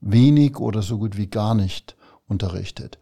wenig 0.00 0.58
oder 0.58 0.82
so 0.82 0.98
gut 0.98 1.16
wie 1.16 1.28
gar 1.28 1.54
nicht 1.54 1.96
unterrichtet. 2.26 2.98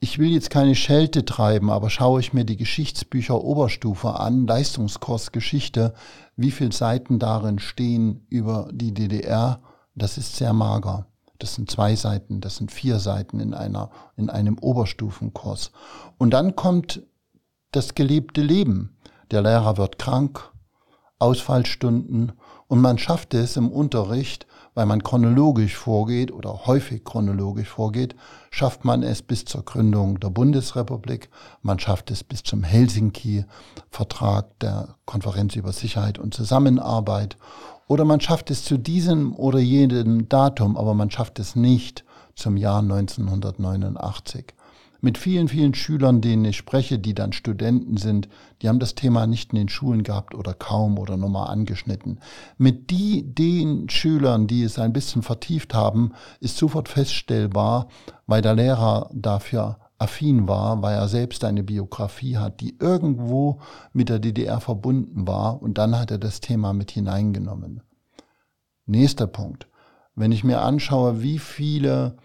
Ich 0.00 0.18
will 0.18 0.30
jetzt 0.30 0.50
keine 0.50 0.74
Schelte 0.74 1.24
treiben, 1.24 1.70
aber 1.70 1.88
schaue 1.88 2.20
ich 2.20 2.32
mir 2.32 2.44
die 2.44 2.58
Geschichtsbücher 2.58 3.42
Oberstufe 3.42 4.20
an, 4.20 4.46
Leistungskurs 4.46 5.32
Geschichte, 5.32 5.94
wie 6.36 6.50
viele 6.50 6.72
Seiten 6.72 7.18
darin 7.18 7.58
stehen 7.58 8.26
über 8.28 8.68
die 8.72 8.92
DDR, 8.92 9.62
das 9.94 10.18
ist 10.18 10.36
sehr 10.36 10.52
mager. 10.52 11.06
Das 11.38 11.54
sind 11.54 11.70
zwei 11.70 11.96
Seiten, 11.96 12.40
das 12.40 12.56
sind 12.56 12.70
vier 12.70 12.98
Seiten 12.98 13.40
in 13.40 13.54
einer, 13.54 13.90
in 14.16 14.30
einem 14.30 14.58
Oberstufenkurs. 14.58 15.72
Und 16.16 16.30
dann 16.30 16.54
kommt 16.56 17.02
das 17.72 17.94
gelebte 17.94 18.40
Leben. 18.40 18.96
Der 19.30 19.42
Lehrer 19.42 19.76
wird 19.76 19.98
krank, 19.98 20.50
Ausfallstunden 21.18 22.32
und 22.66 22.80
man 22.80 22.98
schafft 22.98 23.34
es 23.34 23.56
im 23.56 23.70
Unterricht, 23.70 24.46
weil 24.74 24.86
man 24.86 25.02
chronologisch 25.02 25.76
vorgeht 25.76 26.32
oder 26.32 26.66
häufig 26.66 27.04
chronologisch 27.04 27.68
vorgeht, 27.68 28.16
schafft 28.50 28.84
man 28.84 29.02
es 29.02 29.22
bis 29.22 29.44
zur 29.44 29.64
Gründung 29.64 30.18
der 30.18 30.30
Bundesrepublik, 30.30 31.30
man 31.62 31.78
schafft 31.78 32.10
es 32.10 32.24
bis 32.24 32.42
zum 32.42 32.64
Helsinki-Vertrag 32.64 34.58
der 34.58 34.96
Konferenz 35.06 35.54
über 35.54 35.72
Sicherheit 35.72 36.18
und 36.18 36.34
Zusammenarbeit 36.34 37.36
oder 37.86 38.04
man 38.04 38.20
schafft 38.20 38.50
es 38.50 38.64
zu 38.64 38.78
diesem 38.78 39.34
oder 39.34 39.58
jenem 39.58 40.28
Datum, 40.28 40.76
aber 40.76 40.94
man 40.94 41.10
schafft 41.10 41.38
es 41.38 41.56
nicht 41.56 42.04
zum 42.34 42.56
Jahr 42.56 42.80
1989 42.80 44.54
mit 45.04 45.18
vielen, 45.18 45.48
vielen 45.48 45.74
Schülern, 45.74 46.22
denen 46.22 46.46
ich 46.46 46.56
spreche, 46.56 46.98
die 46.98 47.12
dann 47.12 47.34
Studenten 47.34 47.98
sind, 47.98 48.26
die 48.62 48.70
haben 48.70 48.78
das 48.78 48.94
Thema 48.94 49.26
nicht 49.26 49.52
in 49.52 49.58
den 49.58 49.68
Schulen 49.68 50.02
gehabt 50.02 50.34
oder 50.34 50.54
kaum 50.54 50.98
oder 50.98 51.18
nur 51.18 51.28
mal 51.28 51.44
angeschnitten. 51.44 52.20
Mit 52.56 52.88
die, 52.88 53.22
den 53.22 53.90
Schülern, 53.90 54.46
die 54.46 54.62
es 54.62 54.78
ein 54.78 54.94
bisschen 54.94 55.22
vertieft 55.22 55.74
haben, 55.74 56.12
ist 56.40 56.56
sofort 56.56 56.88
feststellbar, 56.88 57.88
weil 58.26 58.40
der 58.40 58.54
Lehrer 58.54 59.10
dafür 59.12 59.76
affin 59.98 60.48
war, 60.48 60.82
weil 60.82 60.96
er 60.96 61.08
selbst 61.08 61.44
eine 61.44 61.62
Biografie 61.62 62.36
hat, 62.36 62.60
die 62.60 62.76
irgendwo 62.78 63.60
mit 63.92 64.08
der 64.08 64.18
DDR 64.18 64.60
verbunden 64.60 65.26
war 65.26 65.62
und 65.62 65.78
dann 65.78 65.98
hat 65.98 66.10
er 66.10 66.18
das 66.18 66.40
Thema 66.40 66.72
mit 66.72 66.90
hineingenommen. 66.90 67.82
Nächster 68.86 69.26
Punkt. 69.26 69.68
Wenn 70.14 70.32
ich 70.32 70.44
mir 70.44 70.60
anschaue, 70.60 71.22
wie 71.22 71.38
viele 71.38 72.16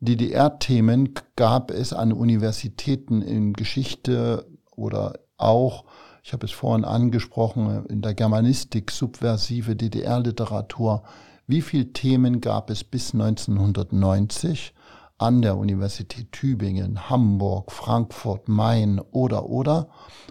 DDR-Themen 0.00 1.14
gab 1.36 1.70
es 1.70 1.92
an 1.92 2.12
Universitäten 2.12 3.22
in 3.22 3.52
Geschichte 3.52 4.46
oder 4.74 5.20
auch, 5.36 5.84
ich 6.24 6.32
habe 6.32 6.46
es 6.46 6.52
vorhin 6.52 6.84
angesprochen, 6.84 7.86
in 7.86 8.02
der 8.02 8.14
Germanistik, 8.14 8.90
subversive 8.90 9.76
DDR-Literatur. 9.76 11.04
Wie 11.46 11.62
viele 11.62 11.92
Themen 11.92 12.40
gab 12.40 12.70
es 12.70 12.84
bis 12.84 13.14
1990 13.14 14.74
an 15.18 15.42
der 15.42 15.56
Universität 15.56 16.32
Tübingen, 16.32 17.08
Hamburg, 17.08 17.70
Frankfurt, 17.70 18.48
Main 18.48 19.00
oder 19.10 19.48
oder? 19.48 19.88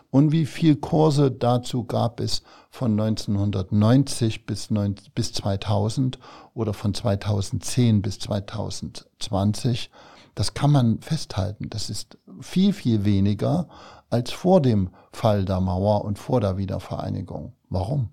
Und 0.09 0.31
wie 0.31 0.45
viele 0.45 0.75
Kurse 0.75 1.31
dazu 1.31 1.85
gab 1.85 2.19
es 2.19 2.43
von 2.69 2.99
1990 2.99 4.45
bis, 4.45 4.69
90, 4.69 5.13
bis 5.13 5.33
2000 5.33 6.19
oder 6.53 6.73
von 6.73 6.93
2010 6.93 8.01
bis 8.01 8.19
2020? 8.19 9.89
Das 10.35 10.53
kann 10.53 10.71
man 10.71 11.01
festhalten. 11.01 11.69
Das 11.69 11.89
ist 11.89 12.17
viel, 12.39 12.73
viel 12.73 13.05
weniger 13.05 13.67
als 14.09 14.31
vor 14.31 14.61
dem 14.61 14.89
Fall 15.11 15.45
der 15.45 15.61
Mauer 15.61 16.03
und 16.03 16.19
vor 16.19 16.41
der 16.41 16.57
Wiedervereinigung. 16.57 17.53
Warum? 17.69 18.09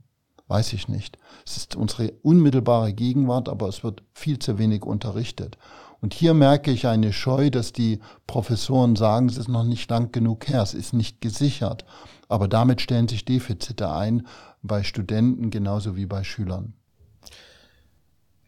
Weiß 0.46 0.72
ich 0.72 0.88
nicht. 0.88 1.18
Es 1.44 1.56
ist 1.58 1.76
unsere 1.76 2.12
unmittelbare 2.22 2.94
Gegenwart, 2.94 3.48
aber 3.48 3.68
es 3.68 3.84
wird 3.84 4.02
viel 4.12 4.38
zu 4.38 4.58
wenig 4.58 4.82
unterrichtet. 4.82 5.58
Und 6.00 6.14
hier 6.14 6.32
merke 6.34 6.70
ich 6.70 6.86
eine 6.86 7.12
Scheu, 7.12 7.50
dass 7.50 7.72
die 7.72 8.00
Professoren 8.26 8.94
sagen, 8.94 9.28
es 9.28 9.36
ist 9.36 9.48
noch 9.48 9.64
nicht 9.64 9.90
lang 9.90 10.12
genug 10.12 10.48
her, 10.48 10.62
es 10.62 10.74
ist 10.74 10.92
nicht 10.92 11.20
gesichert. 11.20 11.84
Aber 12.28 12.46
damit 12.46 12.80
stellen 12.80 13.08
sich 13.08 13.24
Defizite 13.24 13.90
ein 13.90 14.26
bei 14.62 14.82
Studenten 14.82 15.50
genauso 15.50 15.96
wie 15.96 16.06
bei 16.06 16.22
Schülern. 16.24 16.74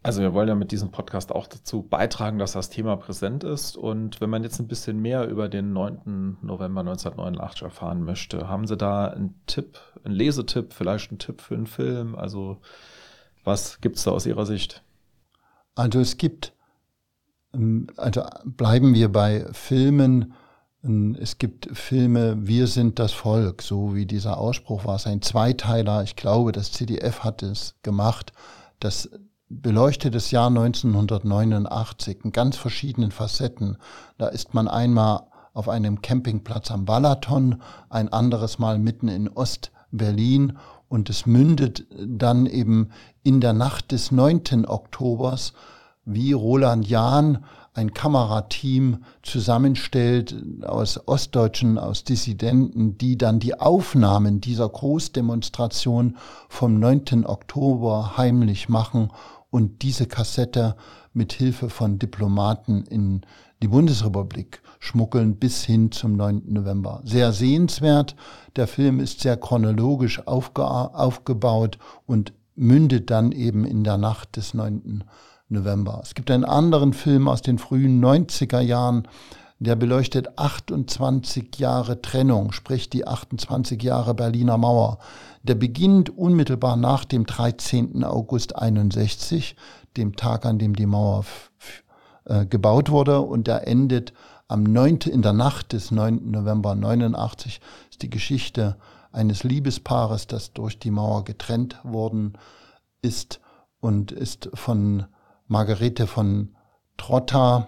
Also 0.03 0.21
wir 0.21 0.33
wollen 0.33 0.47
ja 0.47 0.55
mit 0.55 0.71
diesem 0.71 0.89
Podcast 0.89 1.31
auch 1.31 1.45
dazu 1.45 1.83
beitragen, 1.83 2.39
dass 2.39 2.53
das 2.53 2.69
Thema 2.69 2.95
präsent 2.95 3.43
ist. 3.43 3.77
Und 3.77 4.19
wenn 4.19 4.31
man 4.31 4.43
jetzt 4.43 4.59
ein 4.59 4.67
bisschen 4.67 4.99
mehr 4.99 5.27
über 5.27 5.47
den 5.47 5.73
9. 5.73 6.37
November 6.41 6.81
1989 6.81 7.61
erfahren 7.61 8.03
möchte, 8.03 8.47
haben 8.47 8.65
Sie 8.65 8.77
da 8.77 9.05
einen 9.05 9.39
Tipp, 9.45 9.77
einen 10.03 10.15
Lesetipp, 10.15 10.73
vielleicht 10.73 11.11
einen 11.11 11.19
Tipp 11.19 11.41
für 11.41 11.53
einen 11.53 11.67
Film? 11.67 12.15
Also 12.15 12.61
was 13.43 13.79
gibt 13.81 13.97
es 13.97 14.03
da 14.03 14.11
aus 14.11 14.25
Ihrer 14.25 14.47
Sicht? 14.47 14.83
Also 15.75 15.99
es 15.99 16.17
gibt 16.17 16.53
also 17.97 18.23
bleiben 18.45 18.93
wir 18.93 19.11
bei 19.11 19.45
Filmen. 19.51 20.33
Ähm, 20.83 21.17
es 21.19 21.37
gibt 21.37 21.69
Filme, 21.77 22.47
wir 22.47 22.67
sind 22.67 22.99
das 22.99 23.11
Volk, 23.11 23.61
so 23.61 23.95
wie 23.95 24.05
dieser 24.05 24.37
Ausspruch 24.37 24.85
war. 24.85 24.95
Es 24.95 25.07
ein 25.07 25.21
Zweiteiler. 25.21 26.03
Ich 26.03 26.15
glaube, 26.15 26.51
das 26.51 26.71
CDF 26.71 27.19
hat 27.23 27.43
es 27.43 27.75
gemacht. 27.83 28.33
Das 28.79 29.09
beleuchtet 29.49 30.15
das 30.15 30.31
Jahr 30.31 30.47
1989 30.47 32.19
in 32.23 32.31
ganz 32.31 32.55
verschiedenen 32.55 33.11
Facetten. 33.11 33.77
Da 34.17 34.27
ist 34.27 34.53
man 34.53 34.67
einmal 34.67 35.23
auf 35.53 35.67
einem 35.67 36.01
Campingplatz 36.01 36.71
am 36.71 36.85
Balaton, 36.85 37.61
ein 37.89 38.11
anderes 38.13 38.59
Mal 38.59 38.79
mitten 38.79 39.09
in 39.09 39.27
Ost-Berlin 39.27 40.57
und 40.87 41.09
es 41.09 41.25
mündet 41.25 41.85
dann 41.97 42.45
eben 42.45 42.89
in 43.23 43.41
der 43.41 43.53
Nacht 43.53 43.91
des 43.91 44.11
9. 44.11 44.65
Oktobers 44.65 45.53
wie 46.05 46.33
Roland 46.33 46.87
Jahn 46.87 47.45
ein 47.73 47.93
Kamerateam 47.93 49.03
zusammenstellt 49.23 50.35
aus 50.63 51.07
Ostdeutschen, 51.07 51.77
aus 51.77 52.03
Dissidenten, 52.03 52.97
die 52.97 53.17
dann 53.17 53.39
die 53.39 53.59
Aufnahmen 53.59 54.41
dieser 54.41 54.67
Großdemonstration 54.67 56.17
vom 56.49 56.79
9. 56.79 57.25
Oktober 57.25 58.17
heimlich 58.17 58.67
machen 58.67 59.11
und 59.49 59.83
diese 59.83 60.05
Kassette 60.05 60.75
mit 61.13 61.33
Hilfe 61.33 61.69
von 61.69 61.97
Diplomaten 61.97 62.83
in 62.83 63.21
die 63.61 63.67
Bundesrepublik 63.67 64.61
schmuggeln 64.79 65.35
bis 65.35 65.63
hin 65.63 65.91
zum 65.91 66.17
9. 66.17 66.43
November. 66.47 67.01
Sehr 67.05 67.31
sehenswert. 67.31 68.15
Der 68.55 68.67
Film 68.67 68.99
ist 68.99 69.21
sehr 69.21 69.37
chronologisch 69.37 70.25
aufge 70.27 70.65
aufgebaut 70.65 71.77
und 72.05 72.33
mündet 72.55 73.11
dann 73.11 73.31
eben 73.31 73.65
in 73.65 73.83
der 73.83 73.97
Nacht 73.97 74.35
des 74.35 74.53
9. 74.53 74.81
November. 74.83 75.05
November. 75.51 75.99
Es 76.03 76.15
gibt 76.15 76.31
einen 76.31 76.45
anderen 76.45 76.93
Film 76.93 77.27
aus 77.27 77.41
den 77.41 77.59
frühen 77.59 78.03
90er 78.03 78.59
Jahren, 78.59 79.07
der 79.59 79.75
beleuchtet 79.75 80.39
28 80.39 81.57
Jahre 81.57 82.01
Trennung, 82.01 82.51
sprich 82.51 82.89
die 82.89 83.07
28 83.07 83.81
Jahre 83.83 84.15
Berliner 84.15 84.57
Mauer. 84.57 84.97
Der 85.43 85.53
beginnt 85.53 86.09
unmittelbar 86.09 86.77
nach 86.77 87.05
dem 87.05 87.27
13. 87.27 88.03
August 88.03 88.55
61, 88.55 89.55
dem 89.97 90.15
Tag, 90.15 90.45
an 90.45 90.57
dem 90.57 90.75
die 90.75 90.87
Mauer 90.87 91.25
äh, 92.25 92.45
gebaut 92.47 92.89
wurde, 92.89 93.21
und 93.21 93.45
der 93.45 93.67
endet 93.67 94.13
am 94.47 94.63
9. 94.63 95.01
in 95.11 95.21
der 95.21 95.33
Nacht 95.33 95.73
des 95.73 95.91
9. 95.91 96.31
November 96.31 96.73
89. 96.73 97.59
Das 97.59 97.91
ist 97.91 98.01
die 98.01 98.09
Geschichte 98.09 98.77
eines 99.11 99.43
Liebespaares, 99.43 100.27
das 100.27 100.53
durch 100.53 100.79
die 100.79 100.91
Mauer 100.91 101.23
getrennt 101.23 101.77
worden 101.83 102.33
ist 103.01 103.39
und 103.79 104.11
ist 104.11 104.49
von 104.53 105.05
Margarete 105.51 106.07
von 106.07 106.55
Trotta, 106.95 107.67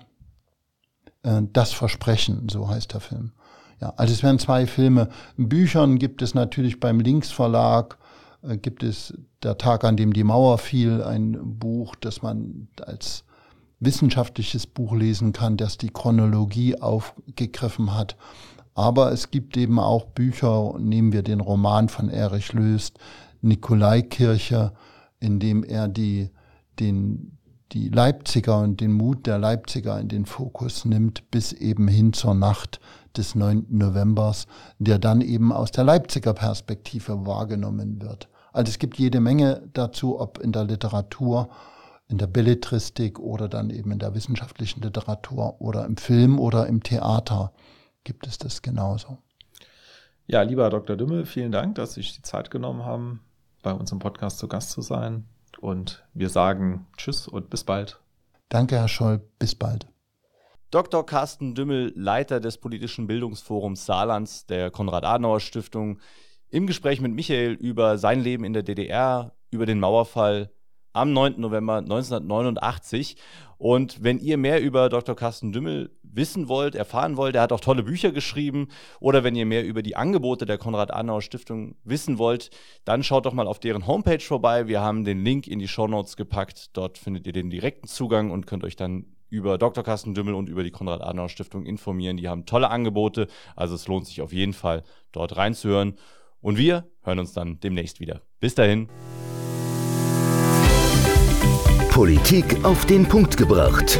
äh, 1.24 1.42
Das 1.52 1.74
Versprechen, 1.74 2.48
so 2.50 2.70
heißt 2.70 2.94
der 2.94 3.02
Film. 3.02 3.34
Ja, 3.82 3.94
also 3.98 4.14
es 4.14 4.24
werden 4.24 4.40
zwei 4.40 4.66
Filme. 4.66 5.10
Büchern 5.36 6.00
gibt 6.00 6.22
es 6.22 6.34
natürlich 6.34 6.80
beim 6.80 7.02
Links 7.02 7.30
Verlag, 7.30 7.98
äh, 8.42 8.58
gibt 8.58 8.84
es 8.84 9.14
Der 9.44 9.58
Tag, 9.58 9.84
an 9.84 9.98
dem 9.98 10.14
die 10.14 10.24
Mauer 10.24 10.58
fiel, 10.60 11.04
ein 11.04 11.38
Buch, 11.60 11.96
das 11.96 12.22
man 12.22 12.70
als 12.82 13.26
wissenschaftliches 13.82 14.66
Buch 14.66 14.94
lesen 14.94 15.34
kann, 15.34 15.58
das 15.58 15.78
die 15.78 15.90
Chronologie 15.90 16.80
aufgegriffen 16.80 17.94
hat. 17.94 18.16
Aber 18.76 19.12
es 19.12 19.30
gibt 19.30 19.58
eben 19.58 19.78
auch 19.78 20.06
Bücher, 20.06 20.76
nehmen 20.80 21.12
wir 21.12 21.22
den 21.22 21.42
Roman 21.42 21.90
von 21.90 22.08
Erich 22.08 22.54
Löst, 22.54 22.98
Nikolaikirche, 23.42 24.72
in 25.20 25.42
dem 25.42 25.66
er 25.66 25.90
die, 25.90 26.30
den, 26.80 27.38
die 27.74 27.90
Leipziger 27.90 28.60
und 28.60 28.82
den 28.82 28.92
Mut 28.92 29.26
der 29.26 29.40
Leipziger 29.40 30.00
in 30.00 30.08
den 30.08 30.26
Fokus 30.26 30.86
nimmt, 30.86 31.30
bis 31.32 31.54
eben 31.54 31.88
hin 31.88 32.14
zur 32.14 32.36
Nacht 32.36 32.80
des 33.18 33.34
9. 33.34 33.66
Novembers, 33.70 34.46
der 34.78 35.00
dann 35.00 35.22
eben 35.22 35.52
aus 35.52 35.72
der 35.72 35.84
Leipziger 35.84 36.34
Perspektive 36.34 37.26
wahrgenommen 37.26 38.02
wird. 38.02 38.30
Also 38.52 38.70
es 38.70 38.78
gibt 38.78 39.00
jede 39.00 39.20
Menge 39.20 39.68
dazu, 39.74 40.20
ob 40.20 40.38
in 40.38 40.52
der 40.52 40.66
Literatur, 40.66 41.50
in 42.08 42.20
der 42.20 42.28
Belletristik 42.28 43.18
oder 43.20 43.50
dann 43.50 43.72
eben 43.72 43.92
in 43.92 44.00
der 44.00 44.14
wissenschaftlichen 44.14 44.82
Literatur 44.82 45.60
oder 45.60 45.86
im 45.86 45.98
Film 45.98 46.40
oder 46.40 46.68
im 46.68 46.84
Theater 46.84 47.54
gibt 48.04 48.28
es 48.28 48.38
das 48.38 48.62
genauso. 48.62 49.18
Ja, 50.28 50.44
lieber 50.44 50.70
Dr. 50.70 50.96
Dümmel, 50.96 51.26
vielen 51.26 51.52
Dank, 51.52 51.76
dass 51.76 51.96
Sie 51.96 52.02
sich 52.02 52.16
die 52.16 52.22
Zeit 52.22 52.52
genommen 52.52 52.86
haben, 52.86 53.22
bei 53.64 53.72
uns 53.72 53.92
im 53.92 54.00
Podcast 54.00 54.38
zu 54.38 54.48
Gast 54.48 54.72
zu 54.72 54.82
sein. 54.82 55.26
Und 55.60 56.06
wir 56.14 56.30
sagen 56.30 56.88
Tschüss 56.98 57.28
und 57.28 57.50
bis 57.50 57.64
bald. 57.64 58.00
Danke, 58.50 58.76
Herr 58.76 58.88
Scholl. 58.88 59.22
Bis 59.40 59.56
bald. 59.56 59.88
Dr. 60.72 61.06
Carsten 61.06 61.54
Dümmel, 61.54 61.94
Leiter 61.96 62.40
des 62.40 62.58
Politischen 62.58 63.06
Bildungsforums 63.06 63.86
Saarlands 63.86 64.48
der 64.48 64.72
Konrad-Adenauer-Stiftung, 64.72 66.00
im 66.50 66.68
Gespräch 66.68 67.02
mit 67.02 67.14
Michael 67.14 67.54
über 67.54 67.98
sein 67.98 68.22
Leben 68.22 68.44
in 68.44 68.54
der 68.54 68.64
DDR, 68.64 69.34
über 69.52 69.66
den 69.66 69.80
Mauerfall 69.80 70.52
am 70.94 71.12
9. 71.12 71.40
November 71.40 71.78
1989. 71.78 73.18
Und 73.58 74.04
wenn 74.04 74.20
ihr 74.20 74.38
mehr 74.38 74.62
über 74.62 74.90
Dr. 74.90 75.16
Carsten 75.16 75.52
Dümmel 75.52 75.92
wissen 76.16 76.48
wollt, 76.48 76.76
erfahren 76.76 77.18
wollt, 77.18 77.36
er 77.36 77.42
hat 77.42 77.52
auch 77.52 77.60
tolle 77.60 77.84
Bücher 77.84 78.12
geschrieben, 78.12 78.68
oder 79.00 79.24
wenn 79.24 79.36
ihr 79.36 79.46
mehr 79.46 79.66
über 79.66 79.82
die 79.82 79.96
Angebote 79.96 80.46
der 80.46 80.58
Konrad-Adenauer-Stiftung 80.58 81.76
wissen 81.84 82.18
wollt, 82.18 82.50
dann 82.86 83.04
schaut 83.04 83.26
doch 83.26 83.34
mal 83.34 83.48
auf 83.48 83.60
deren 83.60 83.88
Homepage 83.88 84.20
vorbei. 84.20 84.68
Wir 84.68 84.82
haben 84.82 85.04
den 85.04 85.24
Link 85.24 85.48
in 85.48 85.60
die 85.60 85.68
Shownotes 85.68 86.16
gepackt. 86.18 86.76
Dort 86.78 86.98
findet 86.98 87.28
ihr 87.28 87.34
den 87.34 87.50
direkten 87.50 87.88
Zugang 87.88 88.32
und 88.32 88.48
könnt 88.48 88.64
euch 88.64 88.76
dann 88.76 89.06
über 89.30 89.58
Dr. 89.58 89.84
Carsten 89.84 90.14
Dümmel 90.14 90.36
und 90.36 90.48
über 90.48 90.64
die 90.64 90.72
Konrad-Adenauer-Stiftung 90.72 91.66
informieren. 91.66 92.18
Die 92.18 92.30
haben 92.30 92.46
tolle 92.46 92.70
Angebote, 92.70 93.28
also 93.56 93.74
es 93.74 93.88
lohnt 93.88 94.06
sich 94.06 94.22
auf 94.22 94.32
jeden 94.32 94.54
Fall, 94.54 94.84
dort 95.12 95.36
reinzuhören. 95.36 95.96
Und 96.40 96.58
wir 96.58 96.86
hören 97.02 97.20
uns 97.20 97.34
dann 97.34 97.60
demnächst 97.60 98.00
wieder. 98.00 98.22
Bis 98.40 98.54
dahin. 98.54 98.90
Politik 101.90 102.64
auf 102.64 102.86
den 102.86 103.08
Punkt 103.08 103.38
gebracht. 103.38 104.00